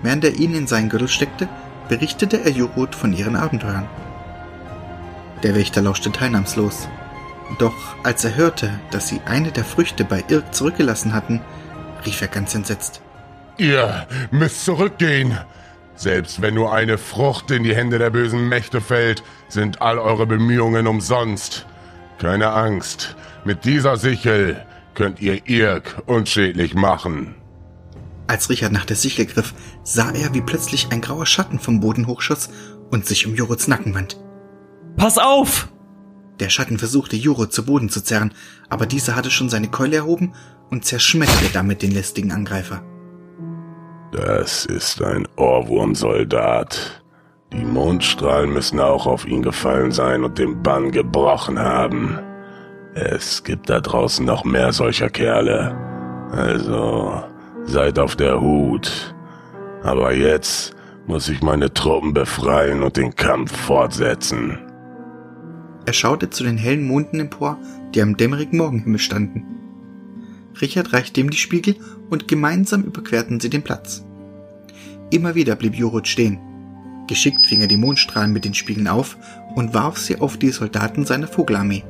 Während 0.02 0.24
er 0.24 0.34
ihn 0.34 0.54
in 0.54 0.66
seinen 0.66 0.88
Gürtel 0.88 1.08
steckte, 1.08 1.48
berichtete 1.88 2.40
er 2.44 2.50
Jurot 2.50 2.94
von 2.94 3.12
ihren 3.12 3.36
Abenteuern. 3.36 3.88
Der 5.42 5.54
Wächter 5.54 5.82
lauschte 5.82 6.12
teilnahmslos. 6.12 6.88
Doch 7.58 7.74
als 8.04 8.24
er 8.24 8.36
hörte, 8.36 8.70
dass 8.90 9.08
sie 9.08 9.20
eine 9.24 9.50
der 9.50 9.64
Früchte 9.64 10.04
bei 10.04 10.22
Irk 10.28 10.54
zurückgelassen 10.54 11.12
hatten, 11.12 11.40
rief 12.06 12.20
er 12.22 12.28
ganz 12.28 12.54
entsetzt. 12.54 13.00
Ihr 13.56 14.06
müsst 14.30 14.64
zurückgehen. 14.64 15.38
Selbst 16.00 16.40
wenn 16.40 16.54
nur 16.54 16.72
eine 16.72 16.96
Frucht 16.96 17.50
in 17.50 17.62
die 17.62 17.76
Hände 17.76 17.98
der 17.98 18.08
bösen 18.08 18.48
Mächte 18.48 18.80
fällt, 18.80 19.22
sind 19.50 19.82
all 19.82 19.98
eure 19.98 20.26
Bemühungen 20.26 20.86
umsonst. 20.86 21.66
Keine 22.18 22.52
Angst, 22.52 23.16
mit 23.44 23.66
dieser 23.66 23.98
Sichel 23.98 24.64
könnt 24.94 25.20
ihr 25.20 25.46
Irk 25.46 26.00
unschädlich 26.06 26.72
machen. 26.72 27.34
Als 28.28 28.48
Richard 28.48 28.72
nach 28.72 28.86
der 28.86 28.96
Sichel 28.96 29.26
griff, 29.26 29.52
sah 29.84 30.10
er, 30.12 30.32
wie 30.32 30.40
plötzlich 30.40 30.88
ein 30.90 31.02
grauer 31.02 31.26
Schatten 31.26 31.58
vom 31.58 31.80
Boden 31.80 32.06
hochschoss 32.06 32.48
und 32.90 33.04
sich 33.04 33.26
um 33.26 33.34
Jurots 33.34 33.68
Nacken 33.68 33.92
wand. 33.94 34.18
Pass 34.96 35.18
auf! 35.18 35.68
Der 36.38 36.48
Schatten 36.48 36.78
versuchte, 36.78 37.16
Jurot 37.16 37.52
zu 37.52 37.66
Boden 37.66 37.90
zu 37.90 38.02
zerren, 38.02 38.32
aber 38.70 38.86
dieser 38.86 39.16
hatte 39.16 39.30
schon 39.30 39.50
seine 39.50 39.68
Keule 39.68 39.96
erhoben 39.96 40.32
und 40.70 40.86
zerschmetterte 40.86 41.50
damit 41.52 41.82
den 41.82 41.90
lästigen 41.90 42.32
Angreifer. 42.32 42.82
Das 44.12 44.66
ist 44.66 45.02
ein 45.02 45.26
Ohrwurmsoldat. 45.36 47.02
Die 47.52 47.64
Mondstrahlen 47.64 48.52
müssen 48.52 48.80
auch 48.80 49.06
auf 49.06 49.26
ihn 49.26 49.42
gefallen 49.42 49.92
sein 49.92 50.24
und 50.24 50.38
den 50.38 50.62
Bann 50.62 50.90
gebrochen 50.90 51.58
haben. 51.58 52.18
Es 52.94 53.44
gibt 53.44 53.70
da 53.70 53.80
draußen 53.80 54.24
noch 54.24 54.44
mehr 54.44 54.72
solcher 54.72 55.10
Kerle. 55.10 55.76
Also 56.32 57.22
seid 57.64 57.98
auf 57.98 58.16
der 58.16 58.40
Hut. 58.40 59.14
Aber 59.82 60.12
jetzt 60.12 60.74
muss 61.06 61.28
ich 61.28 61.40
meine 61.40 61.72
Truppen 61.72 62.12
befreien 62.12 62.82
und 62.82 62.96
den 62.96 63.14
Kampf 63.14 63.56
fortsetzen. 63.56 64.58
Er 65.86 65.92
schaute 65.92 66.30
zu 66.30 66.44
den 66.44 66.56
hellen 66.56 66.86
Monden 66.86 67.20
empor, 67.20 67.58
die 67.94 68.02
am 68.02 68.16
dämmerigen 68.16 68.58
Morgenhimmel 68.58 68.98
standen. 68.98 69.59
Richard 70.60 70.92
reichte 70.92 71.20
ihm 71.20 71.30
die 71.30 71.36
Spiegel 71.36 71.76
und 72.08 72.28
gemeinsam 72.28 72.82
überquerten 72.82 73.40
sie 73.40 73.50
den 73.50 73.62
Platz. 73.62 74.04
Immer 75.10 75.34
wieder 75.34 75.56
blieb 75.56 75.74
Jorut 75.74 76.08
stehen. 76.08 76.38
Geschickt 77.06 77.46
fing 77.46 77.60
er 77.60 77.66
die 77.66 77.76
Mondstrahlen 77.76 78.32
mit 78.32 78.44
den 78.44 78.54
Spiegeln 78.54 78.86
auf 78.86 79.16
und 79.56 79.74
warf 79.74 79.98
sie 79.98 80.20
auf 80.20 80.36
die 80.36 80.50
Soldaten 80.50 81.04
seiner 81.04 81.26
Vogelarmee. 81.26 81.84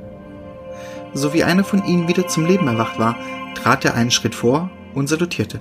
So 1.12 1.34
wie 1.34 1.44
einer 1.44 1.64
von 1.64 1.84
ihnen 1.84 2.08
wieder 2.08 2.28
zum 2.28 2.46
Leben 2.46 2.68
erwacht 2.68 2.98
war, 2.98 3.18
trat 3.54 3.84
er 3.84 3.94
einen 3.94 4.10
Schritt 4.10 4.34
vor 4.34 4.70
und 4.94 5.08
salutierte. 5.08 5.60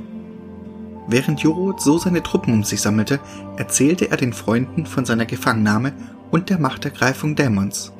Während 1.08 1.42
Jorut 1.42 1.82
so 1.82 1.98
seine 1.98 2.22
Truppen 2.22 2.54
um 2.54 2.64
sich 2.64 2.82
sammelte, 2.82 3.20
erzählte 3.58 4.12
er 4.12 4.18
den 4.18 4.32
Freunden 4.32 4.86
von 4.86 5.06
seiner 5.06 5.26
Gefangennahme 5.26 5.94
und 6.30 6.50
der 6.50 6.60
Machtergreifung 6.60 7.36
Dämons. 7.36 7.92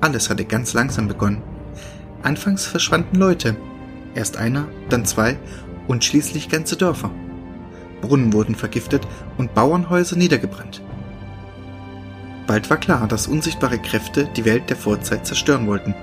Alles 0.00 0.30
hatte 0.30 0.44
ganz 0.44 0.74
langsam 0.74 1.08
begonnen. 1.08 1.42
Anfangs 2.22 2.66
verschwanden 2.66 3.16
Leute, 3.16 3.56
erst 4.18 4.36
einer, 4.36 4.68
dann 4.90 5.06
zwei 5.06 5.38
und 5.86 6.04
schließlich 6.04 6.48
ganze 6.48 6.76
Dörfer. 6.76 7.10
Brunnen 8.02 8.32
wurden 8.32 8.54
vergiftet 8.54 9.06
und 9.38 9.54
Bauernhäuser 9.54 10.16
niedergebrannt. 10.16 10.82
Bald 12.46 12.68
war 12.70 12.78
klar, 12.78 13.08
dass 13.08 13.26
unsichtbare 13.26 13.78
Kräfte 13.78 14.28
die 14.36 14.44
Welt 14.44 14.68
der 14.70 14.76
Vorzeit 14.76 15.26
zerstören 15.26 15.66
wollten. 15.66 15.94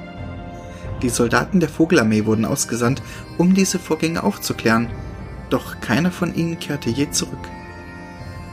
Die 1.01 1.09
Soldaten 1.09 1.59
der 1.59 1.69
Vogelarmee 1.69 2.25
wurden 2.25 2.45
ausgesandt, 2.45 3.01
um 3.37 3.53
diese 3.53 3.79
Vorgänge 3.79 4.23
aufzuklären, 4.23 4.87
doch 5.49 5.79
keiner 5.81 6.11
von 6.11 6.33
ihnen 6.33 6.59
kehrte 6.59 6.89
je 6.89 7.09
zurück. 7.11 7.49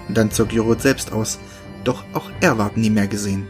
Dann 0.09 0.31
zog 0.31 0.53
Jorot 0.53 0.83
selbst 0.83 1.13
aus, 1.13 1.39
doch 1.85 2.05
auch 2.13 2.31
er 2.41 2.59
ward 2.59 2.77
nie 2.77 2.91
mehr 2.91 3.07
gesehen. 3.07 3.47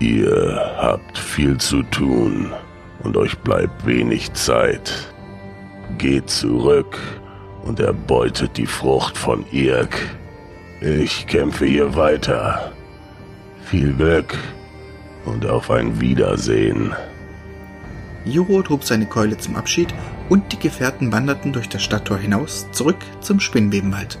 Ihr 0.00 0.60
habt 0.76 1.18
viel 1.18 1.56
zu 1.58 1.82
tun 1.84 2.52
und 3.04 3.16
euch 3.16 3.38
bleibt 3.38 3.86
wenig 3.86 4.32
Zeit. 4.32 5.12
Geht 5.98 6.30
zurück 6.30 6.98
und 7.64 7.80
erbeutet 7.80 8.56
die 8.56 8.66
Frucht 8.66 9.16
von 9.16 9.44
Irk. 9.52 9.96
Ich 10.80 11.26
kämpfe 11.26 11.66
hier 11.66 11.94
weiter. 11.94 12.72
Viel 13.64 13.92
Glück 13.92 14.36
und 15.24 15.46
auf 15.46 15.70
ein 15.70 16.00
Wiedersehen. 16.00 16.94
Jurot 18.24 18.70
hob 18.70 18.84
seine 18.84 19.06
Keule 19.06 19.36
zum 19.36 19.56
Abschied 19.56 19.94
und 20.28 20.52
die 20.52 20.58
Gefährten 20.58 21.12
wanderten 21.12 21.52
durch 21.52 21.68
das 21.68 21.82
Stadttor 21.82 22.18
hinaus 22.18 22.66
zurück 22.72 22.96
zum 23.20 23.40
Spinnwebenwald. 23.40 24.18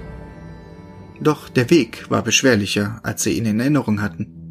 Doch 1.20 1.48
der 1.48 1.70
Weg 1.70 2.10
war 2.10 2.22
beschwerlicher, 2.22 3.00
als 3.02 3.22
sie 3.22 3.38
ihn 3.38 3.46
in 3.46 3.60
Erinnerung 3.60 4.02
hatten. 4.02 4.43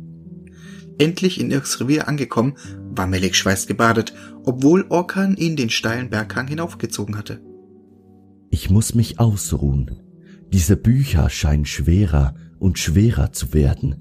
Endlich 0.98 1.40
in 1.40 1.52
Irks 1.52 1.80
Revier 1.80 2.08
angekommen, 2.08 2.56
war 2.96 3.08
Melek 3.08 3.36
schweißgebadet, 3.36 4.14
obwohl 4.46 4.86
Orkan 4.90 5.36
ihn 5.36 5.56
den 5.56 5.70
steilen 5.70 6.10
Berghang 6.10 6.48
hinaufgezogen 6.48 7.18
hatte. 7.18 7.42
Ich 8.52 8.70
muss 8.70 8.94
mich 8.94 9.20
ausruhen. 9.20 10.00
Diese 10.52 10.78
Bücher 10.78 11.30
scheinen 11.30 11.66
schwerer 11.66 12.36
und 12.60 12.78
schwerer 12.78 13.32
zu 13.32 13.54
werden. 13.54 13.96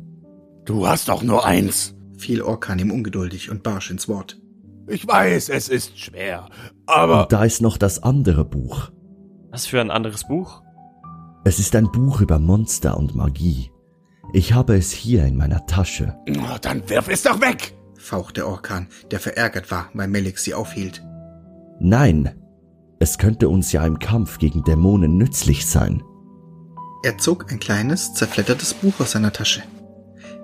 Du 0.67 0.87
hast 0.87 1.09
doch 1.09 1.23
nur 1.23 1.47
eins, 1.47 1.95
fiel 2.19 2.43
Orkan 2.43 2.79
ihm 2.79 2.91
ungeduldig 2.91 3.51
und 3.51 3.63
barsch 3.63 3.91
ins 3.91 4.09
Wort. 4.09 4.39
Ich 4.87 5.07
weiß, 5.07 5.49
es 5.49 5.69
ist 5.69 5.99
schwer, 5.99 6.49
aber. 6.87 7.23
Und 7.23 7.33
da 7.33 7.45
ist 7.45 7.63
noch 7.63 7.79
das 7.79 8.03
andere 8.03 8.45
Buch. 8.45 8.91
Was 9.51 9.67
für 9.67 9.81
ein 9.81 9.91
anderes 9.91 10.29
Buch? 10.29 10.63
Es 11.45 11.59
ist 11.59 11.75
ein 11.75 11.91
Buch 11.91 12.21
über 12.21 12.39
Monster 12.39 12.97
und 12.97 13.17
Magie. 13.17 13.72
Ich 14.33 14.55
habe 14.55 14.77
es 14.77 14.93
hier 14.93 15.27
in 15.27 15.37
meiner 15.37 15.67
Tasche. 15.67 16.17
Oh, 16.29 16.57
dann 16.61 16.89
wirf 16.89 17.09
es 17.09 17.23
doch 17.23 17.41
weg! 17.41 17.75
fauchte 18.03 18.47
Orkan, 18.47 18.89
der 19.11 19.21
verärgert 19.21 19.71
war, 19.71 19.89
weil 19.95 20.09
Melik 20.09 20.39
sie 20.39 20.55
aufhielt. 20.55 21.03
Nein, 21.79 22.31
es 22.99 23.19
könnte 23.19 23.49
uns 23.49 23.73
ja 23.73 23.87
im 23.87 23.99
Kampf 23.99 24.39
gegen 24.39 24.65
Dämonen 24.65 25.17
nützlich 25.17 25.67
sein. 25.67 26.03
Er 27.05 27.19
zog 27.19 27.51
ein 27.51 27.61
kleines, 27.61 28.15
zerfleddertes 28.15 28.75
Buch 28.75 28.95
aus 29.01 29.13
seiner 29.13 29.33
Tasche. 29.33 29.63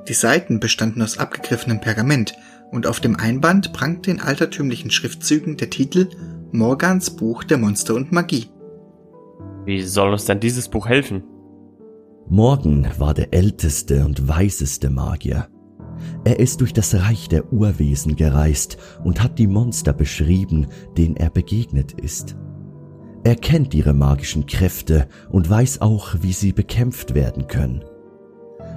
Die 0.09 0.15
Seiten 0.15 0.61
bestanden 0.61 1.03
aus 1.03 1.19
abgegriffenem 1.19 1.81
Pergament 1.81 2.35
und 2.71 2.87
auf 2.87 3.01
dem 3.01 3.17
Einband 3.17 3.73
prangte 3.73 4.11
in 4.11 4.21
altertümlichen 4.21 4.91
Schriftzügen 4.91 5.57
der 5.57 5.71
Titel 5.71 6.09
Morgans 6.53 7.11
Buch 7.11 7.45
der 7.45 7.59
Monster 7.59 7.95
und 7.95 8.13
Magie. 8.13 8.51
Wie 9.65 9.83
soll 9.83 10.13
uns 10.13 10.25
denn 10.25 10.41
dieses 10.41 10.69
Buch 10.69 10.89
helfen? 10.89 11.23
Morgan 12.31 12.87
war 12.99 13.15
der 13.15 13.33
älteste 13.33 14.05
und 14.05 14.29
weiseste 14.29 14.91
Magier. 14.91 15.49
Er 16.25 16.39
ist 16.39 16.61
durch 16.61 16.75
das 16.75 16.95
Reich 16.95 17.29
der 17.29 17.53
Urwesen 17.53 18.17
gereist 18.17 18.77
und 19.03 19.23
hat 19.23 19.39
die 19.39 19.47
Monster 19.47 19.95
beschrieben, 19.95 20.67
denen 20.99 21.17
er 21.17 21.31
begegnet 21.31 21.93
ist. 21.93 22.37
Er 23.25 23.35
kennt 23.35 23.75
ihre 23.75 23.95
magischen 23.95 24.45
Kräfte 24.45 25.09
und 25.31 25.49
weiß 25.49 25.81
auch, 25.81 26.17
wie 26.21 26.35
sie 26.35 26.53
bekämpft 26.53 27.15
werden 27.15 27.47
können. 27.47 27.83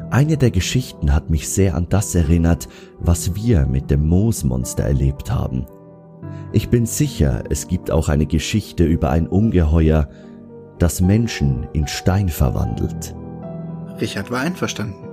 Eine 0.10 0.38
der 0.38 0.51
Geschichten 0.51 1.13
hat 1.13 1.29
mich 1.29 1.50
sehr 1.50 1.75
an 1.75 1.88
das 1.89 2.15
erinnert, 2.15 2.70
was 3.00 3.36
wir 3.36 3.65
mit 3.65 3.91
dem 3.91 4.08
Moosmonster 4.08 4.84
erlebt 4.84 5.29
haben. 5.29 5.65
Ich 6.53 6.70
bin 6.70 6.86
sicher, 6.86 7.43
es 7.50 7.67
gibt 7.67 7.91
auch 7.91 8.08
eine 8.08 8.27
Geschichte 8.27 8.86
über 8.86 9.10
ein 9.10 9.27
Ungeheuer, 9.27 10.10
das 10.79 11.01
Menschen 11.01 11.67
in 11.74 11.88
Stein 11.88 12.29
verwandelt. 12.29 13.13
Richard 14.01 14.31
war 14.31 14.41
einverstanden. 14.41 15.08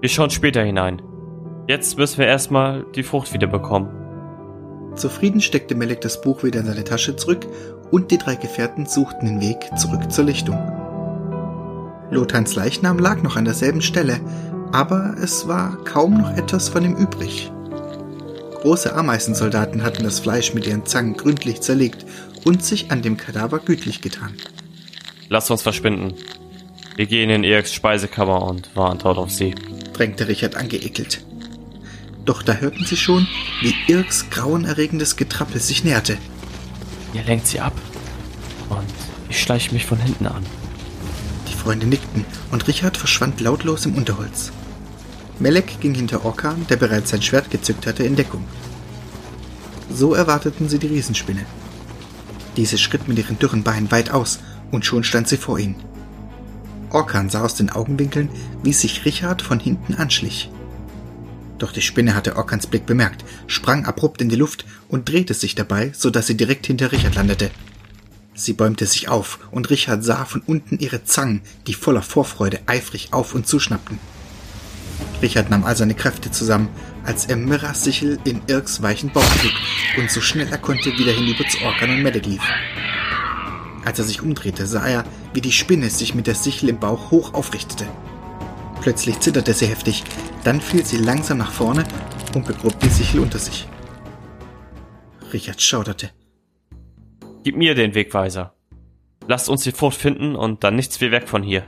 Wir 0.00 0.08
schauen 0.08 0.30
später 0.30 0.62
hinein. 0.62 1.02
Jetzt 1.68 1.98
müssen 1.98 2.18
wir 2.18 2.26
erstmal 2.26 2.86
die 2.94 3.02
Frucht 3.02 3.32
wiederbekommen. 3.32 3.90
Zufrieden 4.96 5.40
steckte 5.40 5.74
Melek 5.74 6.00
das 6.00 6.20
Buch 6.20 6.42
wieder 6.42 6.60
in 6.60 6.66
seine 6.66 6.84
Tasche 6.84 7.16
zurück 7.16 7.46
und 7.90 8.10
die 8.10 8.18
drei 8.18 8.34
Gefährten 8.34 8.86
suchten 8.86 9.26
den 9.26 9.40
Weg 9.40 9.70
zurück 9.76 10.10
zur 10.10 10.24
Lichtung. 10.24 10.58
Lothans 12.10 12.56
Leichnam 12.56 12.98
lag 12.98 13.22
noch 13.22 13.36
an 13.36 13.44
derselben 13.44 13.82
Stelle, 13.82 14.20
aber 14.72 15.14
es 15.22 15.46
war 15.46 15.76
kaum 15.84 16.18
noch 16.18 16.36
etwas 16.36 16.68
von 16.68 16.84
ihm 16.84 16.96
übrig. 16.96 17.52
Große 18.62 18.94
Ameisensoldaten 18.94 19.82
hatten 19.82 20.02
das 20.02 20.20
Fleisch 20.20 20.54
mit 20.54 20.66
ihren 20.66 20.86
Zangen 20.86 21.16
gründlich 21.16 21.60
zerlegt 21.60 22.04
und 22.44 22.64
sich 22.64 22.90
an 22.90 23.00
dem 23.00 23.16
Kadaver 23.16 23.58
gütlich 23.58 24.02
getan. 24.02 24.34
Lass 25.28 25.50
uns 25.50 25.62
verschwinden. 25.62 26.14
Wir 27.00 27.06
gehen 27.06 27.30
in 27.30 27.44
Eriks 27.44 27.72
Speisekammer 27.72 28.42
und 28.42 28.76
warten 28.76 28.98
dort 28.98 29.16
auf 29.16 29.30
sie, 29.30 29.54
drängte 29.94 30.28
Richard 30.28 30.56
angeekelt. 30.56 31.24
Doch 32.26 32.42
da 32.42 32.52
hörten 32.52 32.84
sie 32.84 32.98
schon, 32.98 33.26
wie 33.62 33.74
Irks 33.90 34.28
grauenerregendes 34.28 35.16
Getrappel 35.16 35.62
sich 35.62 35.82
näherte. 35.82 36.18
Ihr 37.14 37.22
lenkt 37.22 37.46
sie 37.46 37.60
ab 37.60 37.72
und 38.68 38.84
ich 39.30 39.40
schleiche 39.40 39.72
mich 39.72 39.86
von 39.86 39.98
hinten 39.98 40.26
an. 40.26 40.44
Freunde 41.56 41.86
nickten 41.86 42.26
und 42.50 42.68
Richard 42.68 42.98
verschwand 42.98 43.40
lautlos 43.40 43.86
im 43.86 43.94
Unterholz. 43.94 44.52
Melek 45.38 45.80
ging 45.80 45.94
hinter 45.94 46.26
Orkan, 46.26 46.66
der 46.68 46.76
bereits 46.76 47.12
sein 47.12 47.22
Schwert 47.22 47.50
gezückt 47.50 47.86
hatte, 47.86 48.02
in 48.02 48.16
Deckung. 48.16 48.44
So 49.90 50.12
erwarteten 50.12 50.68
sie 50.68 50.78
die 50.78 50.88
Riesenspinne. 50.88 51.46
Diese 52.58 52.76
schritt 52.76 53.08
mit 53.08 53.16
ihren 53.16 53.38
dürren 53.38 53.62
Beinen 53.62 53.90
weit 53.90 54.10
aus 54.10 54.40
und 54.70 54.84
schon 54.84 55.02
stand 55.02 55.28
sie 55.28 55.38
vor 55.38 55.58
ihnen. 55.58 55.76
Orkan 56.90 57.30
sah 57.30 57.42
aus 57.42 57.54
den 57.54 57.70
Augenwinkeln, 57.70 58.28
wie 58.62 58.72
sich 58.72 59.04
Richard 59.04 59.42
von 59.42 59.60
hinten 59.60 59.94
anschlich. 59.94 60.50
Doch 61.58 61.72
die 61.72 61.82
Spinne 61.82 62.14
hatte 62.14 62.36
Orkans 62.36 62.66
Blick 62.66 62.86
bemerkt, 62.86 63.24
sprang 63.46 63.84
abrupt 63.84 64.22
in 64.22 64.28
die 64.28 64.36
Luft 64.36 64.64
und 64.88 65.08
drehte 65.08 65.34
sich 65.34 65.54
dabei, 65.54 65.92
so 65.94 66.10
dass 66.10 66.26
sie 66.26 66.36
direkt 66.36 66.66
hinter 66.66 66.90
Richard 66.90 67.14
landete. 67.14 67.50
Sie 68.34 68.54
bäumte 68.54 68.86
sich 68.86 69.08
auf, 69.08 69.38
und 69.50 69.68
Richard 69.68 70.02
sah 70.02 70.24
von 70.24 70.40
unten 70.40 70.78
ihre 70.78 71.04
Zangen, 71.04 71.42
die 71.66 71.74
voller 71.74 72.00
Vorfreude 72.00 72.60
eifrig 72.66 73.12
auf 73.12 73.34
und 73.34 73.46
zuschnappten. 73.46 73.98
Richard 75.20 75.50
nahm 75.50 75.64
all 75.64 75.76
seine 75.76 75.94
Kräfte 75.94 76.30
zusammen, 76.30 76.68
als 77.04 77.26
er 77.26 77.36
Mirras 77.36 77.84
Sichel 77.84 78.18
in 78.24 78.40
Irks 78.46 78.80
weichen 78.80 79.12
Bauch 79.12 79.36
trug 79.36 79.52
und 79.98 80.10
so 80.10 80.22
schnell 80.22 80.48
er 80.50 80.58
konnte 80.58 80.96
wieder 80.96 81.12
hinüber 81.12 81.46
zu 81.46 81.62
Orkan 81.62 81.90
und 81.90 82.02
Medek 82.02 82.24
lief. 82.24 82.42
Als 83.90 83.98
er 83.98 84.04
sich 84.04 84.22
umdrehte, 84.22 84.68
sah 84.68 84.86
er, 84.86 85.04
wie 85.34 85.40
die 85.40 85.50
Spinne 85.50 85.90
sich 85.90 86.14
mit 86.14 86.28
der 86.28 86.36
Sichel 86.36 86.68
im 86.68 86.78
Bauch 86.78 87.10
hoch 87.10 87.34
aufrichtete. 87.34 87.88
Plötzlich 88.80 89.18
zitterte 89.18 89.52
sie 89.52 89.66
heftig, 89.66 90.04
dann 90.44 90.60
fiel 90.60 90.86
sie 90.86 90.98
langsam 90.98 91.38
nach 91.38 91.50
vorne 91.50 91.82
und 92.32 92.46
begrub 92.46 92.78
die 92.78 92.88
Sichel 92.88 93.18
unter 93.18 93.40
sich. 93.40 93.66
Richard 95.32 95.60
schauderte. 95.60 96.10
Gib 97.42 97.56
mir 97.56 97.74
den 97.74 97.96
Wegweiser. 97.96 98.54
Lasst 99.26 99.48
uns 99.48 99.64
die 99.64 99.72
Frucht 99.72 99.96
finden 99.96 100.36
und 100.36 100.62
dann 100.62 100.76
nichts 100.76 101.00
wie 101.00 101.10
weg 101.10 101.28
von 101.28 101.42
hier. 101.42 101.64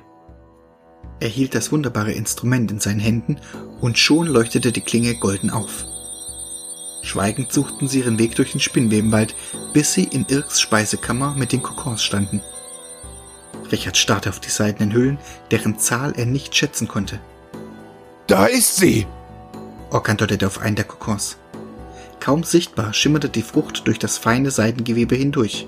Er 1.18 1.28
hielt 1.28 1.56
das 1.56 1.72
wunderbare 1.72 2.12
Instrument 2.12 2.70
in 2.70 2.78
seinen 2.78 3.00
Händen 3.00 3.38
und 3.80 3.98
schon 3.98 4.28
leuchtete 4.28 4.70
die 4.70 4.82
Klinge 4.82 5.16
golden 5.16 5.50
auf. 5.50 5.86
Schweigend 7.02 7.52
suchten 7.52 7.88
sie 7.88 8.00
ihren 8.00 8.18
Weg 8.18 8.36
durch 8.36 8.52
den 8.52 8.60
Spinnwebenwald, 8.60 9.34
bis 9.72 9.92
sie 9.92 10.04
in 10.04 10.24
Irks 10.28 10.60
Speisekammer 10.60 11.34
mit 11.36 11.52
den 11.52 11.62
Kokons 11.62 12.02
standen. 12.02 12.40
Richard 13.70 13.96
starrte 13.96 14.28
auf 14.28 14.40
die 14.40 14.50
seidenen 14.50 14.92
Hüllen, 14.92 15.18
deren 15.50 15.78
Zahl 15.78 16.12
er 16.16 16.26
nicht 16.26 16.54
schätzen 16.54 16.88
konnte. 16.88 17.20
Da 18.26 18.46
ist 18.46 18.76
sie! 18.76 19.06
Orkan 19.90 20.16
deutete 20.16 20.46
auf 20.46 20.60
einen 20.60 20.76
der 20.76 20.84
Kokons. 20.84 21.36
Kaum 22.20 22.44
sichtbar 22.44 22.94
schimmerte 22.94 23.28
die 23.28 23.42
Frucht 23.42 23.86
durch 23.86 23.98
das 23.98 24.16
feine 24.16 24.50
Seidengewebe 24.50 25.16
hindurch. 25.16 25.66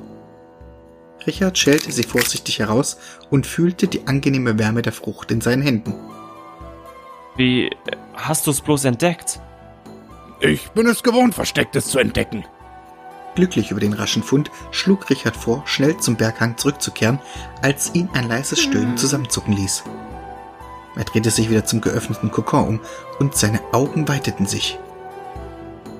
Richard 1.27 1.59
schälte 1.59 1.91
sie 1.91 2.05
vorsichtig 2.05 2.61
heraus 2.61 2.99
und 3.31 3.47
fühlte 3.47 3.89
die 3.89 4.07
angenehme 4.07 4.59
Wärme 4.59 4.83
der 4.83 4.93
Frucht 4.93 5.31
in 5.31 5.41
seinen 5.41 5.63
Händen. 5.63 5.95
Wie 7.37 7.71
hast 8.15 8.47
du 8.47 8.51
es 8.51 8.61
bloß 8.61 8.85
entdeckt? 8.85 9.41
Ich 10.41 10.71
bin 10.71 10.87
es 10.87 11.03
gewohnt, 11.03 11.35
Verstecktes 11.35 11.87
zu 11.87 11.99
entdecken. 11.99 12.45
Glücklich 13.35 13.71
über 13.71 13.81
den 13.81 13.93
raschen 13.93 14.23
Fund 14.23 14.51
schlug 14.71 15.11
Richard 15.11 15.37
vor, 15.37 15.63
schnell 15.67 15.97
zum 15.97 16.17
Berghang 16.17 16.57
zurückzukehren, 16.57 17.19
als 17.63 17.95
ihn 17.95 18.09
ein 18.13 18.29
leises 18.29 18.61
Stöhnen 18.61 18.97
zusammenzucken 18.97 19.55
ließ. 19.55 19.85
Er 20.97 21.05
drehte 21.05 21.31
sich 21.31 21.51
wieder 21.51 21.65
zum 21.65 21.81
geöffneten 21.81 22.31
Kokon 22.31 22.69
um 22.69 22.81
und 23.19 23.35
seine 23.35 23.61
Augen 23.73 24.07
weiteten 24.07 24.47
sich. 24.47 24.79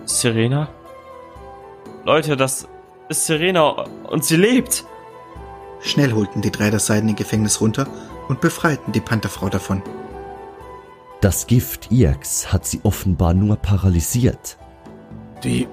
Serena? 0.05 0.69
Leute, 2.05 2.37
das 2.37 2.69
ist 3.09 3.27
Serena 3.27 3.87
und 4.05 4.25
sie 4.25 4.37
lebt. 4.37 4.85
Schnell 5.81 6.13
holten 6.13 6.43
die 6.43 6.53
drei 6.53 6.71
das 6.71 6.87
seidene 6.87 7.15
Gefängnis 7.15 7.61
runter 7.61 7.87
und 8.29 8.41
befreiten 8.41 8.93
die 8.93 9.01
Pantherfrau 9.01 9.49
davon. 9.49 9.83
Das 11.25 11.47
Gift 11.47 11.91
Iax 11.91 12.53
hat 12.53 12.67
sie 12.67 12.81
offenbar 12.83 13.33
nur 13.33 13.57
paralysiert. 13.57 14.59
Die, 15.43 15.67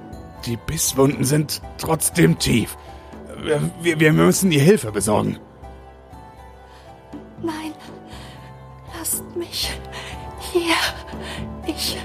die 0.46 0.56
Bisswunden 0.56 1.26
sind 1.26 1.62
trotzdem 1.78 2.40
tief. 2.40 2.78
Wir, 3.82 4.00
wir 4.00 4.14
müssen 4.14 4.50
ihr 4.54 4.62
Hilfe 4.62 4.94
besorgen. 4.94 5.40
Nein, 7.44 7.74
lasst 8.98 9.26
mich 9.36 9.74
hier. 10.54 10.74
Ich, 11.68 11.98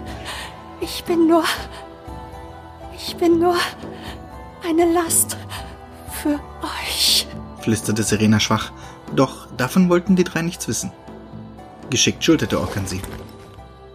ich 0.81 1.05
bin 1.05 1.29
nur 1.29 1.45
ich 2.97 3.15
bin 3.15 3.39
nur 3.39 3.59
eine 4.69 4.93
Last 4.93 5.37
für 6.21 6.41
euch, 6.81 7.29
flüsterte 7.61 8.03
Serena 8.03 8.41
schwach, 8.41 8.73
doch 9.15 9.47
davon 9.57 9.89
wollten 9.89 10.17
die 10.17 10.25
drei 10.25 10.43
nichts 10.43 10.67
wissen. 10.67 10.91
Geschickt 11.91 12.25
schulterte 12.25 12.59
Orkan 12.59 12.89
sie. 12.89 13.01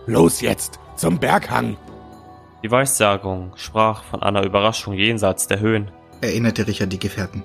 Los 0.07 0.41
jetzt, 0.41 0.79
zum 0.95 1.19
Berghang! 1.19 1.77
Die 2.63 2.71
Weissagung 2.71 3.53
sprach 3.55 4.03
von 4.03 4.21
einer 4.21 4.43
Überraschung 4.43 4.93
jenseits 4.93 5.47
der 5.47 5.59
Höhen. 5.59 5.91
erinnerte 6.21 6.67
Richard 6.67 6.93
die 6.93 6.99
Gefährten. 6.99 7.43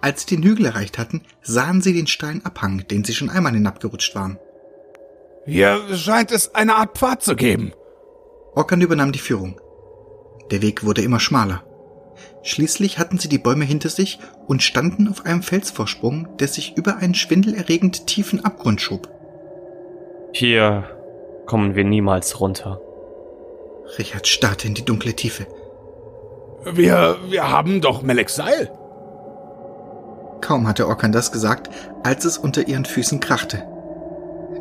Als 0.00 0.22
sie 0.22 0.36
den 0.36 0.44
Hügel 0.44 0.66
erreicht 0.66 0.98
hatten, 0.98 1.22
sahen 1.42 1.80
sie 1.80 1.92
den 1.92 2.06
steilen 2.06 2.44
Abhang, 2.44 2.86
den 2.88 3.04
sie 3.04 3.14
schon 3.14 3.30
einmal 3.30 3.52
hinabgerutscht 3.52 4.14
waren. 4.14 4.38
Hier 5.46 5.80
scheint 5.96 6.30
es 6.30 6.54
eine 6.54 6.76
Art 6.76 6.96
Pfad 6.98 7.22
zu 7.22 7.34
geben. 7.34 7.72
Orkan 8.54 8.80
übernahm 8.80 9.12
die 9.12 9.18
Führung. 9.18 9.60
Der 10.50 10.62
Weg 10.62 10.84
wurde 10.84 11.02
immer 11.02 11.20
schmaler. 11.20 11.64
Schließlich 12.42 12.98
hatten 12.98 13.18
sie 13.18 13.28
die 13.28 13.38
Bäume 13.38 13.64
hinter 13.64 13.88
sich 13.88 14.18
und 14.46 14.62
standen 14.62 15.08
auf 15.08 15.26
einem 15.26 15.42
Felsvorsprung, 15.42 16.36
der 16.38 16.48
sich 16.48 16.76
über 16.76 16.96
einen 16.96 17.14
schwindelerregend 17.14 18.06
tiefen 18.06 18.44
Abgrund 18.44 18.80
schob. 18.80 19.08
Hier 20.32 20.97
kommen 21.48 21.74
wir 21.74 21.84
niemals 21.84 22.40
runter. 22.40 22.80
Richard 23.98 24.28
starrte 24.28 24.68
in 24.68 24.74
die 24.74 24.84
dunkle 24.84 25.14
Tiefe. 25.14 25.46
Wir, 26.64 27.16
wir 27.28 27.50
haben 27.50 27.80
doch 27.80 28.02
Meleks 28.02 28.36
Seil. 28.36 28.70
Kaum 30.42 30.68
hatte 30.68 30.86
Orkan 30.86 31.10
das 31.10 31.32
gesagt, 31.32 31.70
als 32.04 32.24
es 32.26 32.38
unter 32.38 32.68
ihren 32.68 32.84
Füßen 32.84 33.18
krachte. 33.18 33.66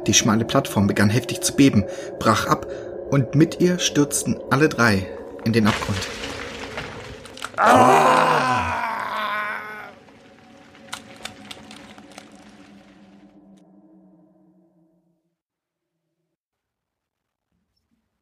Die 0.08 0.14
schmale 0.14 0.46
Plattform 0.46 0.88
begann 0.88 1.10
heftig 1.10 1.42
zu 1.42 1.54
beben, 1.54 1.84
brach 2.20 2.48
ab 2.48 2.66
und 3.12 3.36
mit 3.36 3.60
ihr 3.60 3.80
stürzten 3.80 4.40
alle 4.50 4.70
drei 4.70 5.06
in 5.44 5.52
den 5.52 5.68
Abgrund. 5.68 6.08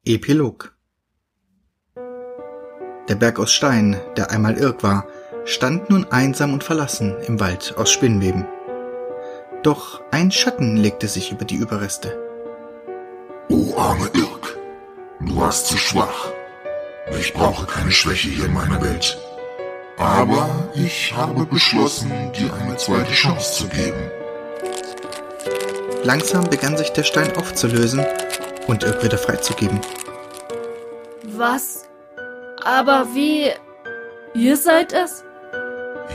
Epilog 0.08 0.72
Der 3.08 3.16
Berg 3.16 3.40
aus 3.40 3.52
Stein, 3.52 4.00
der 4.16 4.30
einmal 4.30 4.56
Irk 4.56 4.84
war, 4.84 5.04
stand 5.44 5.90
nun 5.90 6.04
einsam 6.12 6.52
und 6.52 6.62
verlassen 6.62 7.16
im 7.26 7.40
Wald 7.40 7.74
aus 7.76 7.90
Spinnweben. 7.90 8.46
Doch 9.64 10.00
ein 10.12 10.30
Schatten 10.30 10.76
legte 10.76 11.08
sich 11.08 11.32
über 11.32 11.44
die 11.44 11.56
Überreste. 11.56 12.16
O 13.48 13.76
arme 13.76 14.08
Irk, 14.14 14.56
du 15.18 15.34
warst 15.38 15.66
zu 15.66 15.76
schwach. 15.76 16.30
Ich 17.18 17.34
brauche 17.34 17.66
keine 17.66 17.90
Schwäche 17.90 18.28
hier 18.28 18.44
in 18.44 18.54
meiner 18.54 18.80
Welt. 18.80 19.18
Aber 19.98 20.70
ich 20.76 21.16
habe 21.16 21.46
beschlossen, 21.46 22.12
dir 22.32 22.54
eine 22.54 22.76
zweite 22.76 23.10
Chance 23.10 23.54
zu 23.54 23.66
geben. 23.66 24.08
Langsam 26.04 26.48
begann 26.48 26.76
sich 26.76 26.90
der 26.90 27.02
Stein 27.02 27.36
aufzulösen 27.36 28.06
und 28.68 28.84
Irk 28.84 29.02
wieder 29.02 29.18
freizugeben. 29.18 29.80
Was? 31.38 31.86
Aber 32.64 33.06
wie? 33.14 33.50
Ihr 34.34 34.56
seid 34.56 34.92
es? 34.92 35.22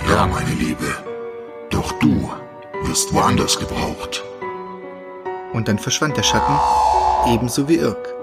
Ja, 0.10 0.26
meine 0.26 0.54
Liebe. 0.56 0.88
Doch 1.70 1.92
du 2.00 2.32
wirst 2.84 3.14
woanders 3.14 3.60
gebraucht. 3.60 4.24
Und 5.54 5.68
dann 5.68 5.78
verschwand 5.78 6.18
der 6.18 6.24
Schatten, 6.24 6.58
ebenso 7.28 7.70
wie 7.70 7.76
Irk. 7.76 8.16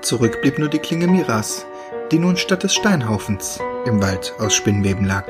Zurück 0.00 0.40
blieb 0.40 0.58
nur 0.58 0.68
die 0.68 0.78
Klinge 0.78 1.06
Miras, 1.06 1.66
die 2.10 2.18
nun 2.18 2.36
statt 2.36 2.62
des 2.62 2.74
Steinhaufens 2.74 3.60
im 3.84 4.00
Wald 4.02 4.32
aus 4.38 4.54
Spinnweben 4.54 5.04
lag. 5.04 5.26